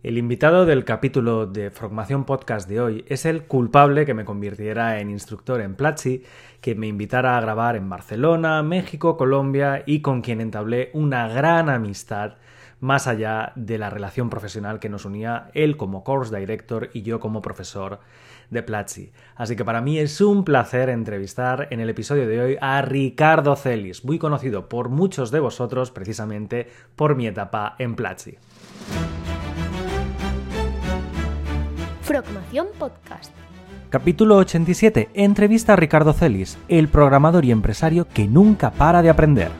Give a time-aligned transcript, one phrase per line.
[0.00, 5.00] El invitado del capítulo de Formación Podcast de hoy es el culpable que me convirtiera
[5.00, 6.22] en instructor en Platzi,
[6.60, 11.68] que me invitara a grabar en Barcelona, México, Colombia y con quien entablé una gran
[11.68, 12.34] amistad
[12.78, 17.18] más allá de la relación profesional que nos unía él como course director y yo
[17.18, 17.98] como profesor
[18.50, 19.10] de Platzi.
[19.34, 23.56] Así que para mí es un placer entrevistar en el episodio de hoy a Ricardo
[23.56, 28.38] Celis, muy conocido por muchos de vosotros precisamente por mi etapa en Platzi.
[32.08, 33.34] Formación Podcast.
[33.90, 35.10] Capítulo 87.
[35.12, 39.50] Entrevista a Ricardo Celis, el programador y empresario que nunca para de aprender.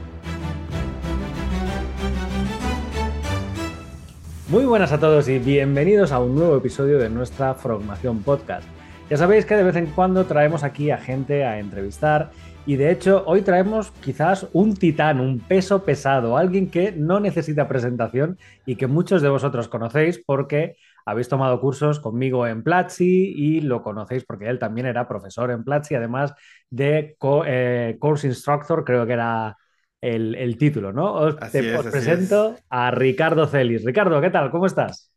[4.48, 8.66] Muy buenas a todos y bienvenidos a un nuevo episodio de nuestra Formación Podcast.
[9.10, 12.30] Ya sabéis que de vez en cuando traemos aquí a gente a entrevistar
[12.64, 17.68] y de hecho hoy traemos quizás un titán, un peso pesado, alguien que no necesita
[17.68, 20.76] presentación y que muchos de vosotros conocéis porque
[21.08, 25.64] habéis tomado cursos conmigo en Platzi y lo conocéis porque él también era profesor en
[25.64, 26.34] Platzi, además
[26.68, 29.56] de eh, Course Instructor, creo que era
[30.02, 31.14] el, título, ¿no?
[31.14, 33.84] Os, presento a Ricardo Celis.
[33.86, 34.50] Ricardo, ¿qué tal?
[34.50, 35.10] ¿Cómo estás?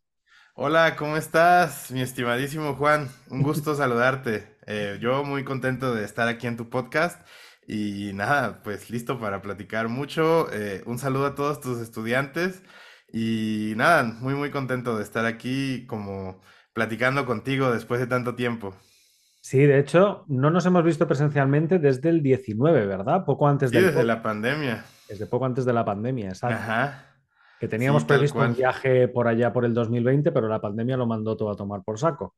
[0.54, 3.08] Hola, ¿cómo estás, mi estimadísimo Juan?
[3.28, 4.56] Un gusto saludarte.
[4.66, 7.20] Eh, yo muy contento de estar aquí en tu podcast
[7.66, 10.50] y nada, pues listo para platicar mucho.
[10.52, 12.62] Eh, un saludo a todos tus estudiantes.
[13.12, 16.40] Y nada, muy muy contento de estar aquí como
[16.72, 18.74] platicando contigo después de tanto tiempo.
[19.42, 23.24] Sí, de hecho, no nos hemos visto presencialmente desde el 19, ¿verdad?
[23.24, 24.84] Poco antes sí, desde la pandemia.
[25.08, 26.56] Desde poco antes de la pandemia, exacto.
[26.56, 27.06] Ajá.
[27.58, 31.36] Que teníamos previsto un viaje por allá por el 2020, pero la pandemia lo mandó
[31.36, 32.34] todo a tomar por saco.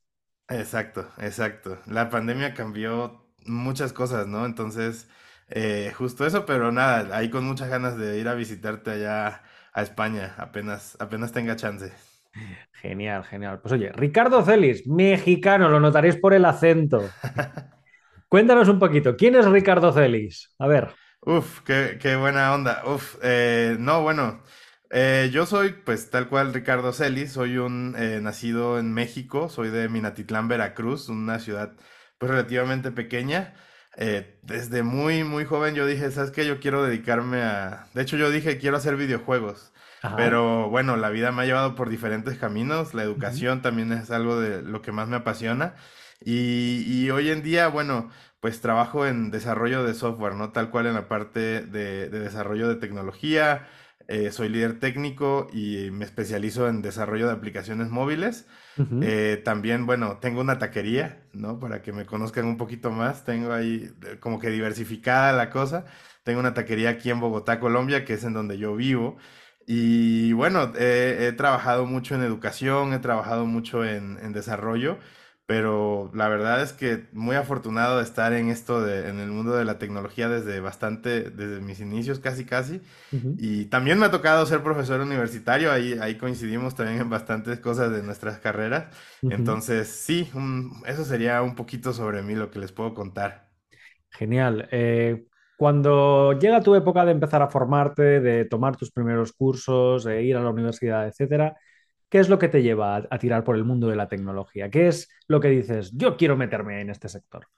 [0.48, 1.78] Exacto, exacto.
[1.86, 4.44] La pandemia cambió muchas cosas, ¿no?
[4.44, 5.08] Entonces,
[5.48, 9.42] eh, justo eso, pero nada, ahí con muchas ganas de ir a visitarte allá
[9.74, 11.92] a España, apenas, apenas tenga chance.
[12.80, 13.60] Genial, genial.
[13.60, 17.10] Pues oye, Ricardo Celis, mexicano, lo notaréis por el acento.
[18.28, 20.54] Cuéntanos un poquito, ¿quién es Ricardo Celis?
[20.58, 20.90] A ver.
[21.20, 22.82] Uf, qué, buena onda.
[22.86, 24.42] Uf, eh, no, bueno,
[24.90, 29.70] eh, yo soy pues tal cual Ricardo Celis, soy un eh, nacido en México, soy
[29.70, 31.72] de Minatitlán, Veracruz, una ciudad
[32.18, 33.54] pues relativamente pequeña.
[33.96, 36.46] Eh, desde muy, muy joven yo dije, ¿sabes qué?
[36.46, 37.86] Yo quiero dedicarme a...
[37.94, 39.72] De hecho, yo dije, quiero hacer videojuegos.
[40.16, 42.92] Pero bueno, la vida me ha llevado por diferentes caminos.
[42.92, 45.76] La educación también es algo de lo que más me apasiona.
[46.20, 48.10] Y, hoy en día, bueno,
[48.40, 50.52] pues trabajo en desarrollo de software, ¿no?
[50.52, 53.66] Tal cual en la parte de desarrollo de tecnología,
[54.06, 58.46] eh, soy líder técnico y me especializo en desarrollo de aplicaciones móviles.
[59.00, 61.58] Eh, también, bueno, tengo una taquería, ¿no?
[61.60, 63.24] Para que me conozcan un poquito más.
[63.24, 65.84] Tengo ahí eh, como que diversificada la cosa.
[66.22, 69.16] Tengo una taquería aquí en Bogotá, Colombia, que es en donde yo vivo.
[69.66, 74.98] Y bueno, he trabajado mucho en educación, he trabajado mucho en, en desarrollo
[75.46, 79.52] pero la verdad es que muy afortunado de estar en esto, de, en el mundo
[79.52, 82.80] de la tecnología desde bastante, desde mis inicios casi casi.
[83.36, 87.90] Y también me ha tocado ser profesor universitario, ahí, ahí coincidimos también en bastantes cosas
[87.90, 88.86] de nuestras carreras.
[89.28, 90.30] Entonces, sí,
[90.86, 93.50] eso sería un poquito sobre mí lo que les puedo contar.
[94.10, 94.68] Genial.
[94.70, 95.24] Eh,
[95.56, 100.36] cuando llega tu época de empezar a formarte, de tomar tus primeros cursos, de ir
[100.36, 101.56] a la universidad, etcétera,
[102.08, 104.70] ¿Qué es lo que te lleva a, tirar por el mundo de la tecnología?
[104.70, 107.48] ¿Qué es lo que dices, yo quiero meterme en este sector?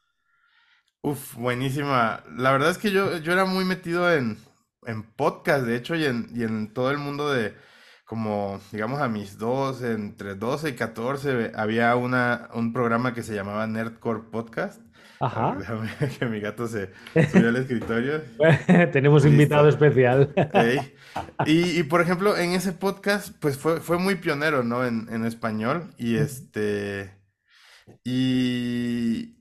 [1.03, 2.25] Uf, buenísima.
[2.37, 4.39] La verdad es que yo, yo era muy metido en,
[4.87, 7.55] en podcast, de hecho, y en, y en todo el mundo de,
[8.05, 13.35] como, digamos, a mis dos, entre 12 y 14, había una, un programa que se
[13.35, 14.81] llamaba Nerdcore Podcast.
[15.21, 15.57] Ajá.
[15.59, 15.89] Déjame
[16.19, 16.91] que mi gato se
[17.31, 18.23] subió al escritorio.
[18.93, 20.33] Tenemos invitado especial.
[21.47, 24.85] Y, por ejemplo, en ese podcast, pues fue, fue muy pionero, ¿no?
[24.85, 25.95] En, en español.
[25.97, 27.11] Y este.
[28.05, 29.39] Y.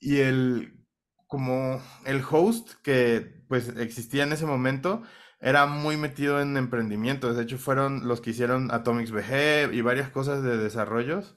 [0.00, 0.84] Y el.
[1.26, 5.02] Como el host que pues existía en ese momento
[5.40, 7.32] era muy metido en emprendimiento.
[7.32, 11.36] De hecho, fueron los que hicieron Atomics BG y varias cosas de desarrollos.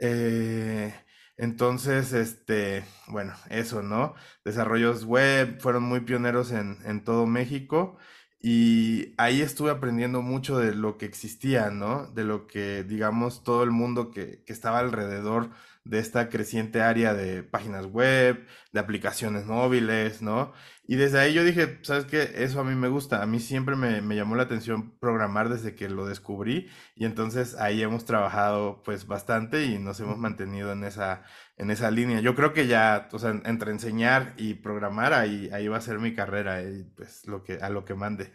[0.00, 0.94] Eh,
[1.38, 4.14] entonces, este, bueno, eso, ¿no?
[4.44, 7.96] Desarrollos web, fueron muy pioneros en, en todo México
[8.40, 12.06] y ahí estuve aprendiendo mucho de lo que existía, ¿no?
[12.12, 15.50] De lo que, digamos, todo el mundo que, que estaba alrededor
[15.84, 20.52] de esta creciente área de páginas web, de aplicaciones móviles, ¿no?
[20.86, 22.30] Y desde ahí yo dije, ¿sabes qué?
[22.36, 23.22] Eso a mí me gusta.
[23.22, 27.54] A mí siempre me, me, llamó la atención programar desde que lo descubrí y entonces
[27.56, 31.24] ahí hemos trabajado pues bastante y nos hemos mantenido en esa,
[31.58, 32.20] en esa línea.
[32.20, 35.98] Yo creo que ya, o sea, entre enseñar y programar, ahí, ahí va a ser
[35.98, 38.30] mi carrera y pues lo que, a lo que mande.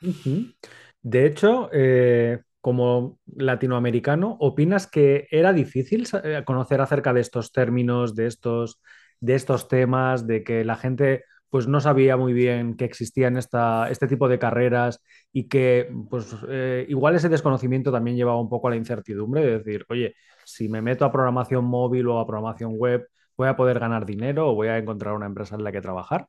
[1.02, 8.14] De hecho, eh, como latinoamericano, ¿opinas que era difícil eh, conocer acerca de estos términos,
[8.14, 8.80] de estos,
[9.20, 13.88] de estos temas, de que la gente pues no sabía muy bien que existían esta,
[13.90, 15.00] este tipo de carreras
[15.32, 19.58] y que pues eh, igual ese desconocimiento también llevaba un poco a la incertidumbre de
[19.58, 20.14] decir, oye,
[20.44, 24.50] si me meto a programación móvil o a programación web, ¿voy a poder ganar dinero
[24.50, 26.28] o voy a encontrar una empresa en la que trabajar?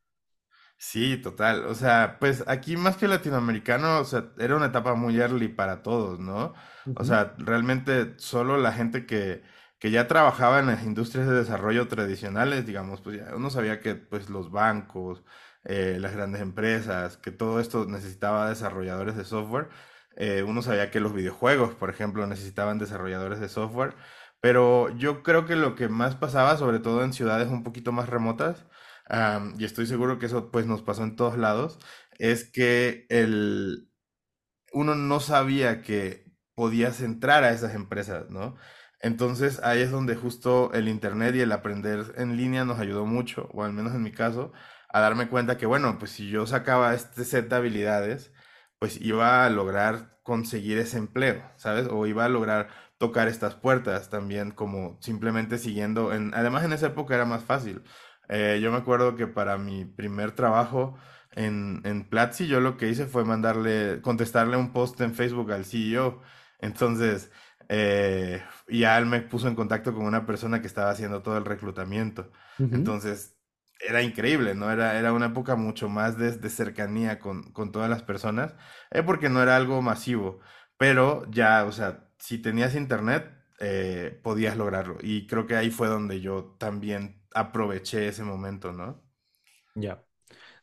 [0.78, 1.66] Sí, total.
[1.66, 5.82] O sea, pues aquí más que latinoamericano, o sea, era una etapa muy early para
[5.82, 6.54] todos, ¿no?
[6.94, 9.42] O sea, realmente solo la gente que,
[9.86, 14.32] que ya trabajaba en las industrias de desarrollo tradicionales, digamos, pues uno sabía que pues
[14.32, 15.24] los bancos,
[15.64, 19.70] eh, las grandes empresas, que todo esto necesitaba desarrolladores de software.
[20.16, 23.94] Eh, uno sabía que los videojuegos, por ejemplo, necesitaban desarrolladores de software.
[24.42, 28.10] Pero yo creo que lo que más pasaba, sobre todo en ciudades un poquito más
[28.10, 28.66] remotas,
[29.60, 31.78] y estoy seguro que eso pues nos pasó en todos lados,
[32.18, 33.92] es que el,
[34.74, 38.56] uno no sabía que podías entrar a esas empresas, ¿no?
[39.02, 43.50] Entonces ahí es donde justo el internet y el aprender en línea nos ayudó mucho,
[43.54, 44.52] o al menos en mi caso,
[44.90, 48.32] a darme cuenta que, bueno, pues si yo sacaba este set de habilidades,
[48.80, 51.88] pues iba a lograr conseguir ese empleo, ¿sabes?
[51.92, 56.88] O iba a lograr tocar estas puertas también, como simplemente siguiendo, en, además en esa
[56.88, 57.84] época era más fácil.
[58.30, 60.98] Eh, yo me acuerdo que para mi primer trabajo,
[61.32, 65.66] en, en Platzi yo lo que hice fue mandarle, contestarle un post en Facebook al
[65.66, 66.22] CEO.
[66.60, 67.32] Entonces,
[67.70, 71.46] eh, ya él me puso en contacto con una persona que estaba haciendo todo el
[71.46, 72.32] reclutamiento.
[72.70, 73.38] Entonces,
[73.80, 74.72] era increíble, ¿no?
[74.72, 78.56] Era, era una época mucho más de, de cercanía con, con todas las personas,
[78.92, 80.40] eh, porque no era algo masivo.
[80.78, 84.98] Pero ya, o sea, si tenías internet, eh, podías lograrlo.
[85.02, 89.04] Y creo que ahí fue donde yo también aproveché ese momento, ¿no?
[89.76, 90.04] Ya.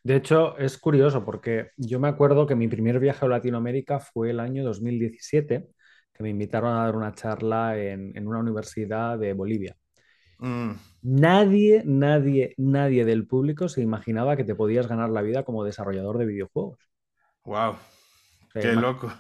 [0.04, 4.30] De hecho, es curioso porque yo me acuerdo que mi primer viaje a Latinoamérica fue
[4.30, 5.68] el año 2017,
[6.14, 9.76] que me invitaron a dar una charla en, en una universidad de Bolivia.
[10.40, 10.78] Mm,
[11.24, 16.18] Nadie, nadie, nadie del público se imaginaba que te podías ganar la vida como desarrollador
[16.18, 16.78] de videojuegos.
[17.44, 17.76] wow,
[18.48, 19.12] O sea, qué loco.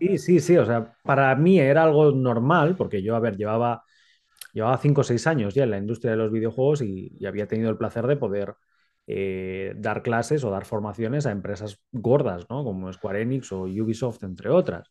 [0.00, 0.56] Sí, sí, sí.
[0.56, 3.82] O sea, para mí era algo normal porque yo, a ver, llevaba,
[4.52, 7.48] llevaba cinco o seis años ya en la industria de los videojuegos y, y había
[7.48, 8.54] tenido el placer de poder
[9.06, 12.64] eh, dar clases o dar formaciones a empresas gordas, ¿no?
[12.64, 14.90] Como Square Enix o Ubisoft, entre otras.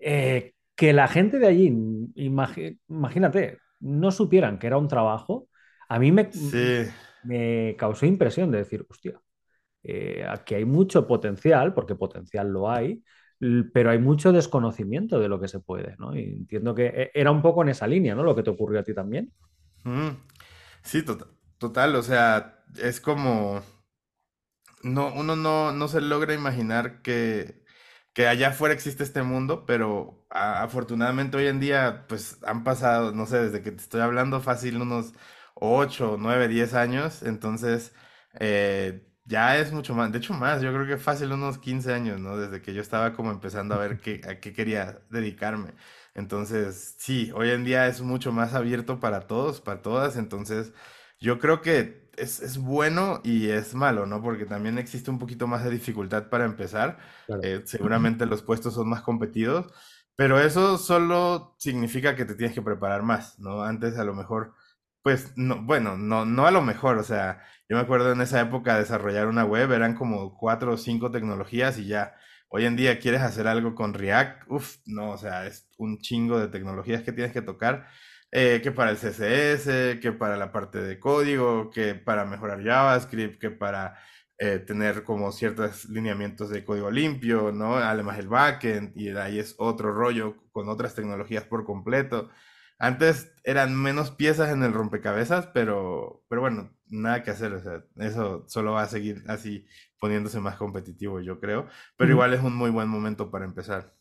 [0.00, 1.68] Eh, que la gente de allí,
[2.16, 5.48] imagínate, no supieran que era un trabajo,
[5.88, 6.90] a mí me, Sí.
[7.22, 9.20] me causó impresión de decir, hostia,
[9.84, 13.02] eh, aquí hay mucho potencial, porque potencial lo hay,
[13.74, 16.16] pero hay mucho desconocimiento de lo que se puede, ¿no?
[16.16, 18.24] Y entiendo que eh, era un poco en esa línea, ¿no?
[18.24, 19.32] Lo que te ocurrió a ti también.
[19.84, 20.10] mm,
[20.84, 23.62] sí, total, total, o sea, es como,
[24.82, 27.64] no, uno no, no se logra imaginar que,
[28.12, 33.12] que allá afuera existe este mundo, pero a- afortunadamente hoy en día, pues han pasado,
[33.12, 35.14] no sé, desde que te estoy hablando fácil unos
[35.54, 37.94] 8 9 10 años, entonces
[38.40, 42.18] eh, ya es mucho más, de hecho más, yo creo que fácil unos 15 años,
[42.20, 42.36] ¿no?
[42.38, 45.74] Desde que yo estaba como empezando a ver qué, a qué quería dedicarme.
[46.14, 50.72] Entonces, sí, hoy en día es mucho más abierto para todos, para todas, entonces
[51.20, 54.22] yo creo que es, es bueno y es malo, ¿no?
[54.22, 56.98] Porque también existe un poquito más de dificultad para empezar.
[57.26, 57.44] Claro.
[57.44, 59.72] Eh, seguramente los puestos son más competidos,
[60.16, 63.62] pero eso solo significa que te tienes que preparar más, ¿no?
[63.62, 64.54] Antes a lo mejor,
[65.02, 68.40] pues, no, bueno, no, no a lo mejor, o sea, yo me acuerdo en esa
[68.40, 72.14] época desarrollar una web, eran como cuatro o cinco tecnologías y ya.
[72.48, 76.38] Hoy en día quieres hacer algo con React, uff, no, o sea, es un chingo
[76.38, 77.86] de tecnologías que tienes que tocar
[78.32, 83.38] eh, que para el CSS, que para la parte de código, que para mejorar JavaScript,
[83.38, 83.98] que para
[84.42, 87.76] eh, tener como ciertos lineamientos de código limpio, ¿no?
[87.76, 92.30] Además el backend, y ahí es otro rollo con otras tecnologías por completo.
[92.78, 97.84] Antes eran menos piezas en el rompecabezas, pero, pero bueno, nada que hacer, o sea,
[97.98, 99.66] eso solo va a seguir así
[100.00, 103.94] poniéndose más competitivo, yo creo, pero igual es un muy buen momento para empezar.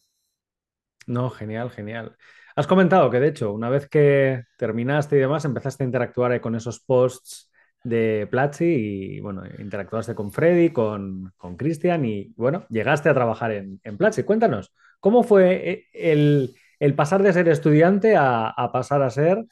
[1.07, 2.15] No, genial, genial.
[2.55, 6.39] Has comentado que, de hecho, una vez que terminaste y demás, empezaste a interactuar ahí
[6.39, 7.50] con esos posts
[7.83, 8.65] de Platzi
[9.17, 13.97] y, bueno, interactuaste con Freddy, con, con Cristian y, bueno, llegaste a trabajar en, en
[13.97, 14.23] Platzi.
[14.23, 19.45] Cuéntanos, ¿cómo fue eh, el, el pasar de ser estudiante a, a pasar a ser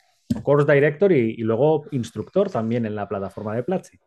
[0.43, 3.99] course director y, y luego instructor también en la plataforma de Platzi?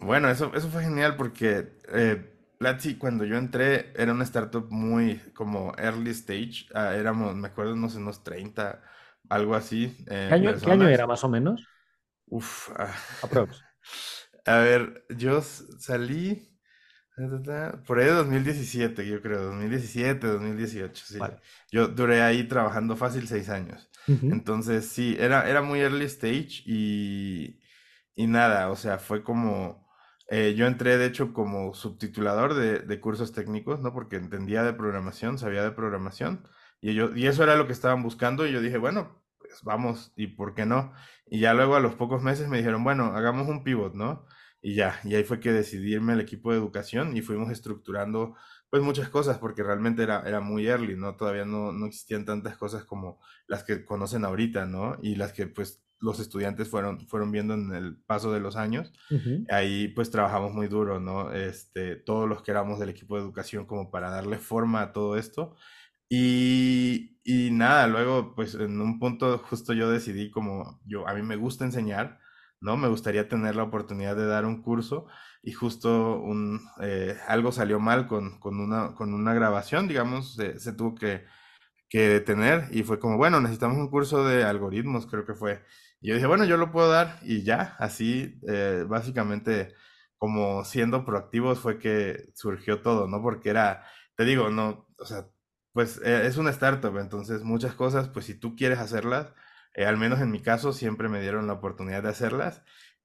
[0.00, 5.16] Bueno, eso, eso fue genial porque eh, Platzi cuando yo entré era una startup muy
[5.34, 6.66] como early stage.
[6.74, 8.82] ah, éramos, me acuerdo, unos, unos 30
[9.28, 11.70] algo así, ¿Qué eh, año, qué año era más o menos?
[12.30, 12.94] Uf, ah.
[13.22, 13.67] Aprox.
[14.44, 16.48] A ver, yo salí,
[17.86, 21.18] Por ahí de 2017, yo creo, 2017, 2018, sí.
[21.18, 21.38] Vale.
[21.70, 23.90] Yo duré ahí trabajando fácil seis años.
[24.06, 27.60] Entonces, sí, era, era muy early stage y,
[28.14, 29.86] y nada, o sea, fue como,
[30.30, 33.92] eh, yo entré de hecho como subtitulador de, de cursos técnicos, ¿no?
[33.92, 36.48] Porque entendía de programación, sabía de programación
[36.80, 40.12] y, yo, y eso era lo que estaban buscando y yo dije, bueno, pues vamos,
[40.16, 40.92] ¿y por qué no?
[41.30, 44.26] Y ya luego a los pocos meses me dijeron, bueno, hagamos un pivot, ¿no?
[44.60, 48.34] Y ya, y ahí fue que decidí irme al equipo de educación y fuimos estructurando
[48.70, 51.16] pues muchas cosas porque realmente era, era muy early, ¿no?
[51.16, 54.96] Todavía no, no existían tantas cosas como las que conocen ahorita, ¿no?
[55.02, 58.92] Y las que pues los estudiantes fueron, fueron viendo en el paso de los años.
[59.10, 61.32] ujú, Ahí pues trabajamos muy duro, ¿no?
[61.32, 65.16] Este, todos los que éramos del equipo de educación como para darle forma a todo
[65.16, 65.56] esto.
[66.08, 71.22] Y, y nada, luego pues en un punto justo yo decidí como yo, a mí
[71.22, 72.18] me gusta enseñar,
[72.60, 72.76] ¿no?
[72.76, 75.06] Me gustaría tener la oportunidad de dar un curso
[75.42, 80.72] y justo un, eh, algo salió mal con, con una, con una grabación, digamos, se,
[80.72, 81.26] tuvo que
[81.88, 85.64] que detener y fue como, bueno, necesitamos un curso de algoritmos, creo que fue.
[86.00, 89.74] Y yo dije, bueno, yo lo puedo dar y ya, así, eh, básicamente,
[90.18, 93.22] como siendo proactivos fue que surgió todo, ¿no?
[93.22, 93.84] Porque era,
[94.16, 95.28] te digo, no, o sea,
[95.78, 99.32] pues eh, es una startup, entonces muchas cosas, pues si tú quieres hacerlas,
[99.74, 102.64] eh, al menos en mi caso, siempre me dieron la oportunidad de hacerlas.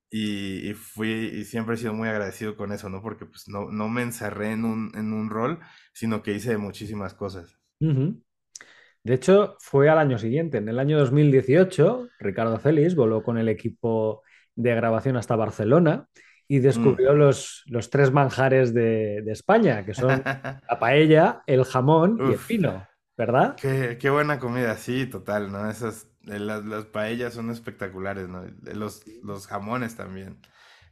[0.10, 3.04] Y, fui, y siempre he sido muy agradecido con eso, ¿no?
[3.04, 5.60] Porque pues no, no me encerré en un, en un rol,
[5.94, 7.60] sino que hice muchísimas cosas.
[7.80, 13.50] De hecho, fue al año siguiente, en el año 2018, Ricardo Celis voló con el
[13.50, 14.24] equipo
[14.56, 16.08] de grabación hasta Barcelona
[16.48, 16.98] y Mm.
[17.00, 20.26] descubrió los, los tres manjares de, de España, que son
[20.70, 23.58] la paella, el jamón y el Uf, vino, ¿verdad?
[23.58, 25.70] qué, qué buena comida, sí, total, ¿no?
[25.70, 28.44] Esas, eh, las, las paellas son espectaculares, ¿no?
[28.46, 30.40] Eh, Los, los jamones también,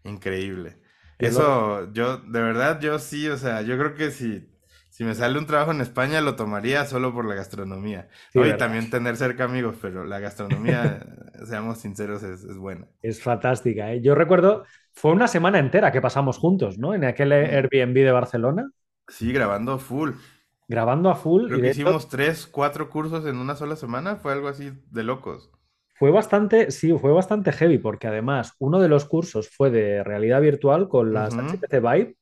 [0.03, 0.81] increíble.
[1.19, 4.49] Eso, yo, de verdad, yo sí, o sea, yo creo que si,
[4.89, 8.89] si me sale un trabajo en España, lo tomaría solo por la gastronomía, Sí, también
[8.89, 11.05] tener cerca amigos, pero la gastronomía,
[11.45, 12.87] seamos sinceros, es, es buena.
[13.01, 14.01] Es fantástica, ¿eh?
[14.01, 16.93] Yo recuerdo, fue una semana entera que pasamos juntos, ¿no?
[16.93, 17.31] En aquel.
[17.31, 18.69] Airbnb de Barcelona,
[19.07, 20.11] Sí, grabando full.
[20.67, 24.47] grabando a full Creo que hicimos tres, cuatro cursos en una sola semana, fue algo
[24.47, 25.51] así de locos.
[25.95, 30.41] fue bastante, sí, fue bastante heavy porque además uno de los cursos fue de realidad
[30.41, 32.15] virtual con las Ujú, HTC Vive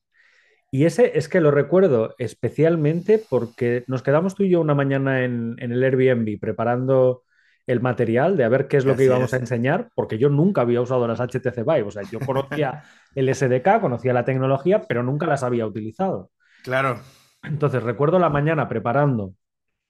[0.72, 5.24] y ese es que lo recuerdo especialmente porque nos quedamos tú y yo una mañana
[5.26, 7.24] en, en el Airbnb preparando
[7.70, 10.62] el material de a ver qué es lo que íbamos a enseñar, porque yo nunca
[10.62, 12.82] había usado las HTC Vive, o sea, yo conocía
[13.16, 16.32] el SDK, conocía la tecnología, pero nunca las había utilizado.
[16.64, 17.00] Claro,
[17.44, 19.36] Entonces recuerdo la mañana preparando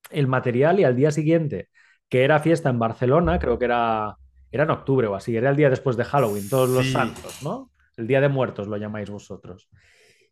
[0.10, 1.70] el material y al día siguiente,
[2.10, 4.18] que era fiesta en Barcelona, creo que era,
[4.52, 7.72] era en octubre o así, era el día después de Halloween, todos los santos, ¿no?
[7.96, 9.70] El día de muertos lo llamáis vosotros.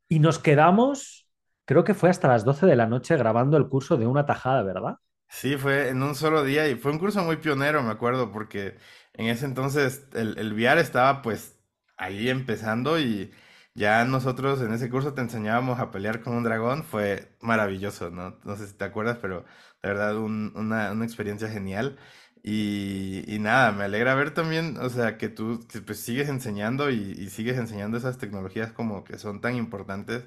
[0.10, 1.30] Y nos quedamos,
[1.64, 4.64] creo que fue hasta las 12 de la noche grabando el curso de una tajada,
[4.64, 4.96] ¿verdad?
[5.30, 8.78] Sí, fue en un solo día y fue un curso muy pionero, me acuerdo, porque
[9.14, 11.58] en ese entonces el, el VR estaba pues
[11.98, 13.32] ahí empezando y
[13.74, 18.40] ya nosotros en ese curso te enseñábamos a pelear con un dragón, fue maravilloso, ¿no?
[18.44, 19.46] No sé si te acuerdas, pero
[19.84, 21.98] de verdad un- una, una experiencia genial.
[22.44, 26.90] Y, y nada, me alegra ver también, o sea, que tú que, pues, sigues enseñando
[26.90, 30.26] y, y sigues enseñando esas tecnologías como que son tan importantes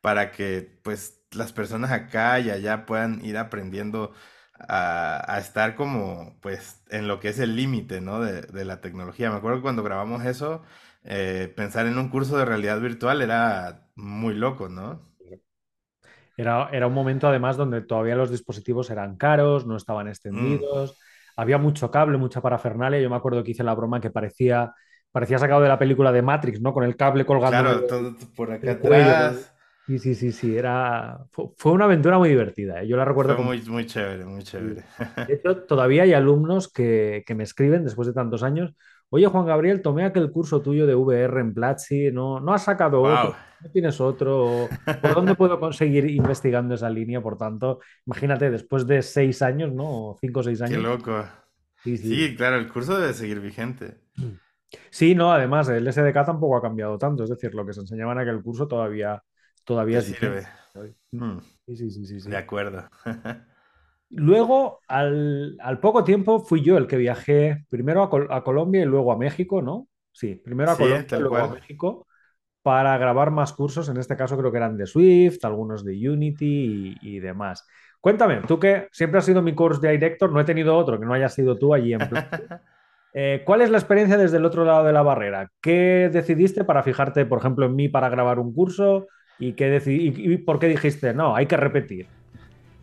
[0.00, 4.12] para que pues las personas acá y allá puedan ir aprendiendo
[4.68, 8.20] a, a estar como pues en lo que es el límite, ¿no?
[8.20, 9.30] de, de la tecnología.
[9.30, 10.62] Me acuerdo que cuando grabamos eso,
[11.04, 15.00] eh, pensar en un curso de realidad virtual era muy loco, ¿no?
[16.36, 20.98] Era, era un momento además donde todavía los dispositivos eran caros, no estaban Mm, extendidos,
[21.36, 23.00] había mucho cable, mucha parafernalia.
[23.00, 24.72] Yo me acuerdo que hice la broma que parecía,
[25.10, 26.72] parecía sacado de la película de Matrix, ¿no?
[26.72, 29.51] Con el cable colgándome claro, todo por acá atrás.
[29.86, 31.18] Sí, sí, sí, sí, era...
[31.30, 32.88] Fue, una aventura muy divertida, ¿eh?
[32.88, 34.84] Yo la recuerdo Fue muy, muy chévere, muy chévere.
[35.26, 38.74] De hecho, todavía hay alumnos que, que me escriben después de tantos años,
[39.12, 43.02] oye, Juan Gabriel, tomé aquel curso tuyo de VR en Platzi, ¿no, no has sacado
[43.02, 43.36] otro?
[43.60, 44.64] ¿No tienes otro?
[44.64, 44.68] ¿O
[45.02, 47.20] ¿Por dónde puedo conseguir investigando esa línea?
[47.20, 49.84] Por tanto, imagínate, después de seis años, ¿no?
[49.84, 50.82] O cinco o seis Qué años.
[50.82, 51.24] loco.
[51.84, 52.14] Sí, sí.
[52.28, 53.98] Sí, claro, el curso debe seguir vigente.
[54.90, 58.12] Sí, no, además, el SDK tampoco ha cambiado tanto, es decir, lo que se enseñaba
[58.12, 59.22] en aquel curso todavía,
[59.64, 60.46] todavía es vigente.
[60.46, 60.48] sirve.
[61.12, 62.38] Hmm, Sí, sí, sí, sí, de sí.
[62.38, 62.88] acuerdo.
[64.10, 68.82] Luego, al, al poco tiempo, fui yo el que viajé primero a, Col- a Colombia
[68.82, 69.88] y luego a México, ¿no?
[70.12, 71.48] Sí, primero a Sí, Colombia y luego a.
[71.48, 72.06] México
[72.62, 73.88] para grabar más cursos.
[73.90, 77.66] En este caso creo que eran de Swift, algunos de Unity y, y demás.
[78.00, 81.14] Cuéntame, tú que siempre has sido mi course director, no he tenido otro que no
[81.14, 82.22] haya sido tú allí en plan.
[83.14, 85.50] Eh, ¿cuál es la experiencia desde el otro lado de la barrera?
[85.60, 89.06] ¿Qué decidiste para fijarte, por ejemplo, en mí para grabar un curso
[89.42, 92.06] ¿Y, qué por qué dijiste, no, hay que repetir?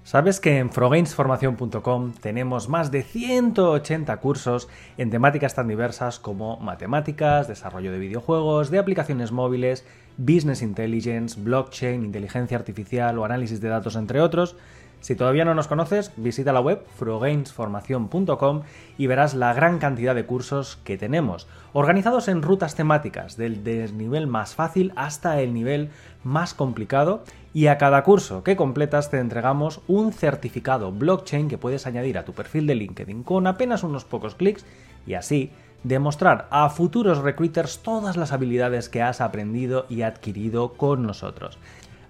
[0.03, 7.47] ¿Sabes que en frogamesformación.com tenemos más de 180 cursos en temáticas tan diversas como matemáticas,
[7.47, 9.85] desarrollo de videojuegos, de aplicaciones móviles,
[10.17, 14.57] business intelligence, blockchain, inteligencia artificial o análisis de datos, entre otros?
[15.01, 18.61] Si todavía no nos conoces, visita la web frogamesformación.com
[18.97, 24.27] y verás la gran cantidad de cursos que tenemos, organizados en rutas temáticas, del desnivel
[24.27, 25.89] más fácil hasta el nivel
[26.23, 31.87] más complicado, y a cada curso que completas te entregamos un certificado blockchain que puedes
[31.87, 34.65] añadir a tu perfil de LinkedIn con apenas unos pocos clics
[35.07, 35.51] y así
[35.83, 41.57] demostrar a futuros recruiters todas las habilidades que has aprendido y adquirido con nosotros.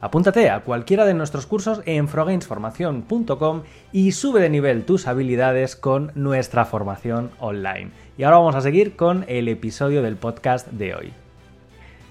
[0.01, 6.13] Apúntate a cualquiera de nuestros cursos en frogainsformación.com y sube de nivel tus habilidades con
[6.15, 7.91] nuestra formación online.
[8.17, 11.13] Y ahora vamos a seguir con el episodio del podcast de hoy.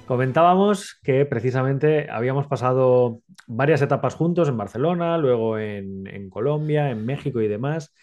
[0.07, 7.07] Comentábamos que precisamente habíamos pasado varias etapas juntos en Barcelona, luego en, en, Colombia, en
[7.07, 7.95] México y demás.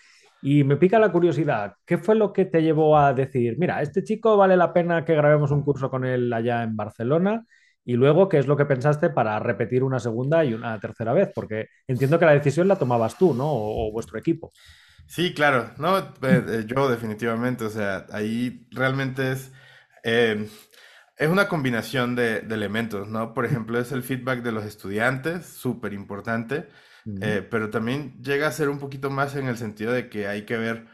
[0.41, 4.03] Y me pica la curiosidad, ¿qué fue lo que te llevó a decir, mira, este
[4.03, 7.45] chico vale la pena que grabemos un curso con él allá en Barcelona?
[7.87, 11.29] Y luego, ¿qué es lo que pensaste para repetir una segunda y una tercera vez?
[11.33, 13.45] Porque entiendo que la decisión la tomabas tú, ¿no?
[13.47, 14.51] O, vuestro equipo.
[15.05, 15.69] Sí, claro.
[15.77, 19.53] No, eh, eh, yo definitivamente, o sea, ahí realmente es,
[20.03, 20.49] eh,
[21.15, 23.35] es una combinación de, elementos, ¿no?
[23.35, 26.67] Por ejemplo, es el feedback de los estudiantes, súper importante,
[27.51, 30.57] pero también llega a ser un poquito más en el sentido de que hay que
[30.57, 30.87] ver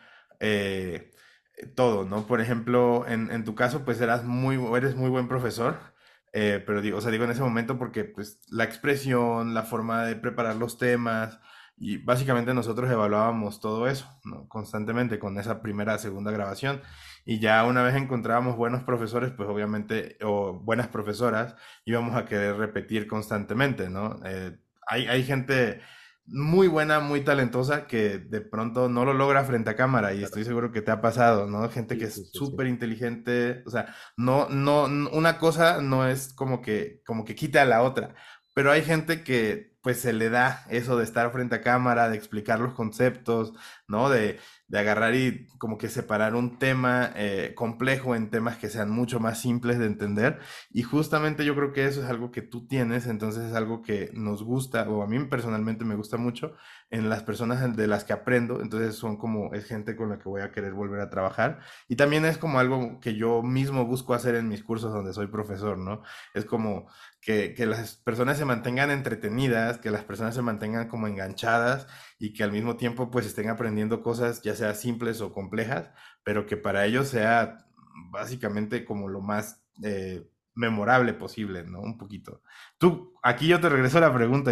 [1.73, 2.27] todo, ¿no?
[2.27, 5.90] Por ejemplo, en, en, tu caso, pues eras muy, eres muy buen profesor.
[6.33, 10.05] Eh, pero digo, o sea, digo en ese momento porque pues la expresión, la forma
[10.05, 11.39] de preparar los temas
[11.77, 14.47] y básicamente nosotros evaluábamos todo eso, ¿no?
[14.47, 16.81] Constantemente con esa primera, segunda grabación
[17.25, 22.55] y ya una vez encontrábamos buenos profesores, pues obviamente, o buenas profesoras, íbamos a querer
[22.55, 24.19] repetir constantemente, ¿no?
[24.25, 24.57] Eh,
[24.87, 25.81] hay, hay gente
[26.25, 30.45] muy buena, muy talentosa que de pronto no lo logra frente a cámara y estoy
[30.45, 31.69] seguro que te ha pasado, ¿no?
[31.69, 37.01] Gente que es súper inteligente, o sea, no, no, una cosa no es como que,
[37.05, 38.15] como que quita a la otra,
[38.53, 42.17] pero hay gente que pues se le da eso de estar frente a cámara, de
[42.17, 43.53] explicar los conceptos,
[43.87, 44.09] ¿no?
[44.09, 44.39] De,
[44.71, 49.19] de agarrar y como que separar un tema eh, complejo en temas que sean mucho
[49.19, 50.39] más simples de entender.
[50.71, 54.11] Y justamente yo creo que eso es algo que tú tienes, entonces es algo que
[54.13, 56.53] nos gusta, o a mí personalmente me gusta mucho
[56.91, 60.27] en las personas de las que aprendo, entonces son como, es gente con la que
[60.27, 61.59] voy a querer volver a trabajar.
[61.87, 65.27] Y también es como algo que yo mismo busco hacer en mis cursos donde soy
[65.27, 66.03] profesor, ¿no?
[66.33, 66.87] Es como
[67.21, 71.87] que, que las personas se mantengan entretenidas, que las personas se mantengan como enganchadas
[72.19, 75.91] y que al mismo tiempo pues estén aprendiendo cosas ya sea simples o complejas,
[76.23, 77.65] pero que para ellos sea
[78.11, 81.79] básicamente como lo más eh, memorable posible, ¿no?
[81.79, 82.41] Un poquito.
[82.77, 84.51] Tú, aquí yo te regreso a la pregunta,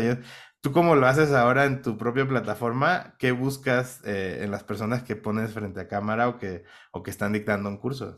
[0.61, 3.15] ¿tú cómo lo haces ahora en tu propia plataforma?
[3.19, 7.11] ¿Qué buscas eh, en las personas que pones frente a cámara o que, o que
[7.11, 8.17] están dictando un curso?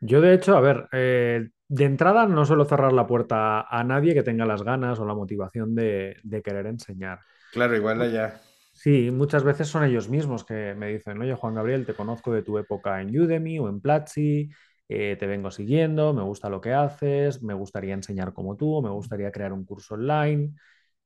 [0.00, 4.14] Yo, de hecho, a ver, eh, de entrada no suelo cerrar la puerta a nadie
[4.14, 7.20] que tenga las ganas o la motivación de querer enseñar.
[7.50, 8.42] Claro, igual allá.
[8.72, 12.42] Sí, muchas veces son ellos mismos que me dicen, oye Juan Gabriel, te conozco de
[12.42, 14.50] tu época en Udemy o en Platzi,
[14.88, 18.90] eh, te vengo siguiendo, me gusta lo que haces, me gustaría enseñar como tú, me
[18.90, 20.54] gustaría crear un curso online.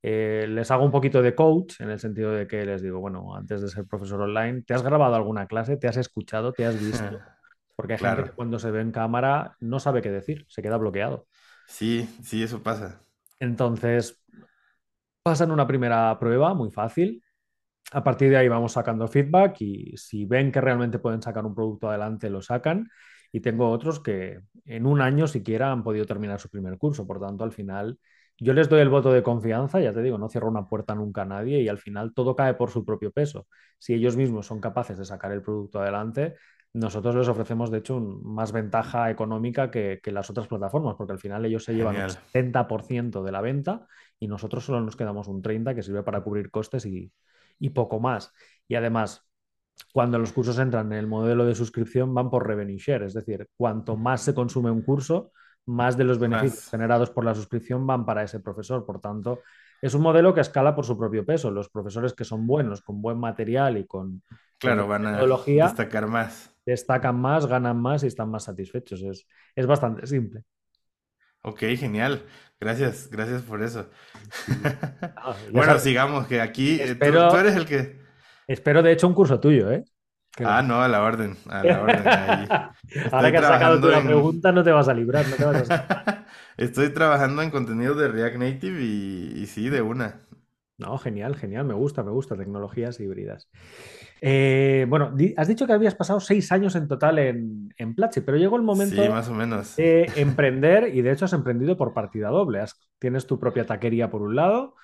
[0.01, 3.35] Eh, les hago un poquito de coach en el sentido de que les digo, bueno,
[3.35, 5.77] antes de ser profesor online, ¿te has grabado alguna clase?
[5.77, 6.53] ¿Te has escuchado?
[6.53, 7.19] ¿Te has visto?
[7.75, 10.77] Porque hay gente que cuando se ve en cámara no sabe qué decir, se queda
[10.77, 11.27] bloqueado.
[11.67, 13.01] Sí, sí, eso pasa.
[13.39, 14.19] Entonces,
[15.23, 17.23] pasan una primera prueba muy fácil.
[17.91, 21.55] A partir de ahí vamos sacando feedback y si ven que realmente pueden sacar un
[21.55, 22.89] producto adelante, lo sacan.
[23.31, 27.07] Y tengo otros que en un año siquiera han podido terminar su primer curso.
[27.07, 27.99] Por tanto, al final
[28.39, 31.23] yo les doy el voto de confianza, ya te digo, no cierro una puerta nunca
[31.23, 33.47] a nadie y al final todo cae por su propio peso.
[33.77, 36.35] Si ellos mismos son capaces de sacar el producto adelante,
[36.73, 41.43] nosotros les ofrecemos, de hecho, más ventaja económica que, las otras plataformas, porque al final
[41.45, 43.87] ellos se llevan el 70% de la venta
[44.19, 47.11] y nosotros solo nos quedamos un 30% que sirve para cubrir costes y,
[47.73, 48.31] poco más.
[48.67, 49.27] Y además,
[49.93, 53.47] cuando los cursos entran en el modelo de suscripción, van por revenue share, es decir,
[53.57, 55.31] cuanto más se consume un curso,
[55.69, 58.85] más de los beneficios generados por la suscripción van para ese profesor.
[58.85, 59.41] Por tanto,
[59.81, 61.51] es un modelo que escala por su propio peso.
[61.51, 64.23] Los profesores que son buenos, con buen material y con,
[64.57, 69.01] claro, van a destacar más destacan más, ganan más y están más satisfechos.
[69.01, 70.43] Es, es bastante simple.
[71.41, 72.25] Ok, genial.
[72.59, 73.89] Gracias, gracias por eso.
[75.21, 77.99] Ah, bueno, sigamos, que aquí eh, tú, eres el que...
[78.47, 79.83] Espero, de hecho, un curso tuyo, ¿eh?
[80.43, 82.03] Ah, no, a la orden, a la orden.
[83.11, 85.69] Ahora que has sacado tú la pregunta, no te vas a librar, no te vas
[85.69, 86.25] a
[86.57, 90.21] Estoy trabajando en contenido de React Native y, sí, de una.
[90.77, 93.49] No, genial, genial, me gusta, me gusta, tecnologías híbridas.
[94.21, 98.37] Eh, bueno, has dicho que habías pasado seis años en total en, en Platzi, pero
[98.37, 99.75] llegó el momento sí, más o menos.
[99.75, 102.63] de emprender y de hecho has emprendido por partida doble.
[102.97, 104.75] tienes tu propia taquería por un lado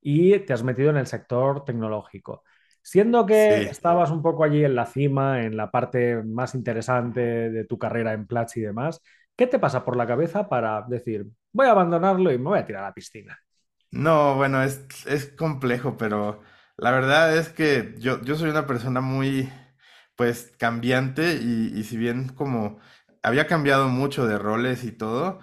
[0.00, 2.42] y te has metido en el sector tecnológico.
[2.84, 7.20] Siendo que estabas un poco allí en la cima, en la parte más interesante
[7.50, 9.02] de tu carrera en Platzi y demás,
[9.36, 12.66] ¿qué te pasa por la cabeza para decir, voy a abandonarlo y me voy a
[12.66, 13.38] tirar a la piscina?
[13.90, 16.42] No, bueno, es, es complejo, pero
[16.76, 19.48] la verdad es que yo, yo soy una persona muy,
[20.16, 22.80] pues, cambiante y, y si bien como
[23.22, 25.40] había cambiado mucho de roles y todo,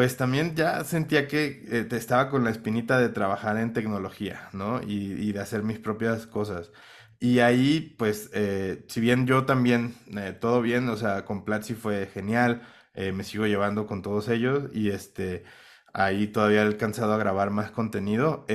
[0.00, 4.80] pues también ya sentía que eh, estaba con la espinita de trabajar en tecnología, ¿no?
[4.82, 6.72] Y, de hacer mis propias cosas.
[7.18, 11.74] Y ahí, pues, eh, si bien yo también, eh, todo bien, o sea, con Platzi
[11.74, 12.62] fue genial,
[12.94, 15.44] me sigo llevando con todos ellos y este,
[15.92, 18.46] ahí todavía he alcanzado a grabar más contenido.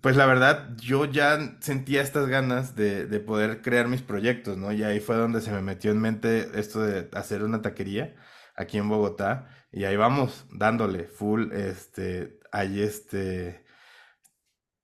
[0.00, 4.72] pues la verdad, yo ya sentía estas ganas de, de poder crear mis proyectos, ¿no?
[4.72, 8.14] Y ahí fue donde se me metió en mente esto de hacer una taquería
[8.58, 9.48] aquí en Bogotá.
[9.72, 13.64] Y ahí vamos, dándole full, este, ahí este,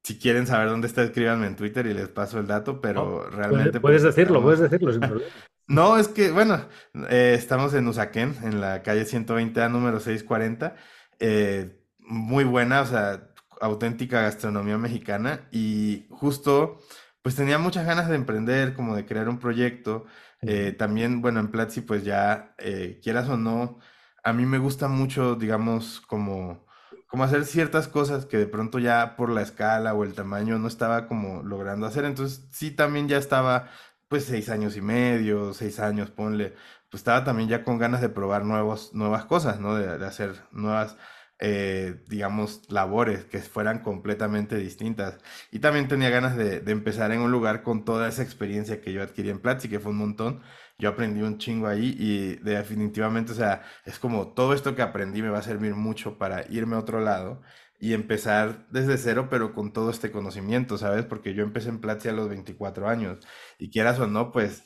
[0.04, 3.80] si quieren saber dónde está, escríbanme en Twitter y les paso el dato, pero realmente...
[3.80, 5.30] Puedes, pues, decirlo, puedes decirlo sin problema.
[5.66, 6.68] No, es que, bueno,
[7.08, 10.76] eh, estamos en Usaquén, en la calle 120A, número 640.
[11.20, 13.30] Eh, muy buena, o sea,
[13.62, 15.48] auténtica gastronomía mexicana.
[15.52, 16.80] Y justo,
[17.22, 20.04] pues tenía muchas ganas de emprender, como de crear un proyecto.
[20.46, 22.54] Eh, también, bueno, en Platzi, pues ya,
[23.02, 23.78] quieras o no,
[24.24, 26.64] a mí me gusta mucho, digamos, como,
[27.06, 30.66] como hacer ciertas cosas que de pronto ya por la escala o el tamaño no
[30.66, 32.04] estaba como logrando hacer.
[32.04, 33.68] Entonces sí, también ya estaba
[34.08, 36.54] pues seis años y medio, seis años, ponle,
[36.90, 39.74] pues estaba también ya con ganas de probar nuevos, nuevas cosas, ¿no?
[39.74, 40.96] De, hacer nuevas,
[41.40, 45.18] eh, digamos, labores que fueran completamente distintas.
[45.50, 48.92] Y también tenía ganas de, de, empezar en un lugar con toda esa experiencia que
[48.92, 50.42] yo adquirí en Platzi, que fue un montón
[50.78, 55.22] yo aprendí un chingo ahí y definitivamente, o sea, es como todo esto que aprendí
[55.22, 57.42] me va a servir mucho para irme a otro lado
[57.78, 61.04] y empezar desde cero, pero con todo este conocimiento, ¿sabes?
[61.04, 63.18] Porque yo empecé en Platzi a los 24 años
[63.58, 64.64] y quieras o no, pues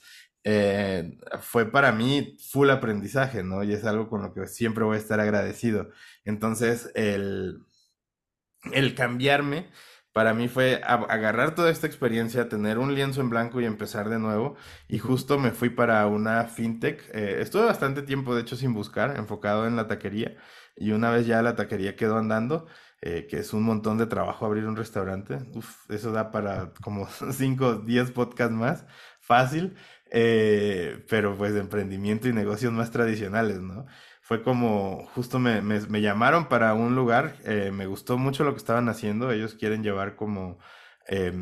[0.50, 3.62] eh, fue para mí full aprendizaje, ¿no?
[3.62, 5.90] Y es algo con lo que siempre voy a estar agradecido.
[6.24, 7.60] Entonces, el,
[8.72, 9.70] el cambiarme
[10.12, 14.18] para mí fue agarrar toda esta experiencia, tener un lienzo en blanco y empezar de
[14.18, 14.56] nuevo.
[14.88, 17.08] Y justo me fui para una fintech.
[17.14, 20.36] Eh, estuve bastante tiempo, de hecho, sin buscar, enfocado en la taquería.
[20.76, 22.66] Y una vez ya la taquería quedó andando,
[23.02, 25.38] eh, que es un montón de trabajo abrir un restaurante.
[25.54, 28.86] Uf, eso da para como 5 o 10 podcasts más,
[29.20, 29.76] fácil.
[30.10, 33.86] Eh, pero pues de emprendimiento y negocios más tradicionales, ¿no?
[34.28, 38.58] fue como, justo me, me, llamaron para un lugar, eh, me gustó mucho lo que
[38.58, 40.58] estaban haciendo, ellos quieren llevar como,
[41.08, 41.32] eh,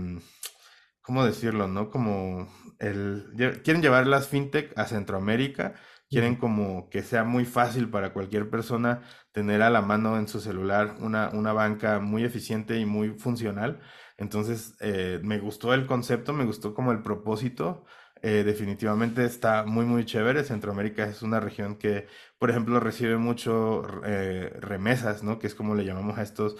[1.02, 1.90] ¿cómo decirlo, no?
[1.90, 2.48] Como,
[2.78, 3.32] el,
[3.64, 5.74] quieren llevar las fintech a Centroamérica,
[6.08, 9.02] quieren como que sea muy fácil para cualquier persona
[9.32, 13.80] tener a la mano en su celular una, una banca muy eficiente y muy funcional.
[14.16, 17.84] Entonces, eh, me gustó el concepto, me gustó como el propósito.
[18.28, 20.42] Eh, definitivamente está muy, muy chévere.
[20.42, 22.08] Centroamérica es una región que,
[22.38, 25.38] por ejemplo, recibe mucho eh, remesas, ¿no?
[25.38, 26.56] Que es como le llamamos a estos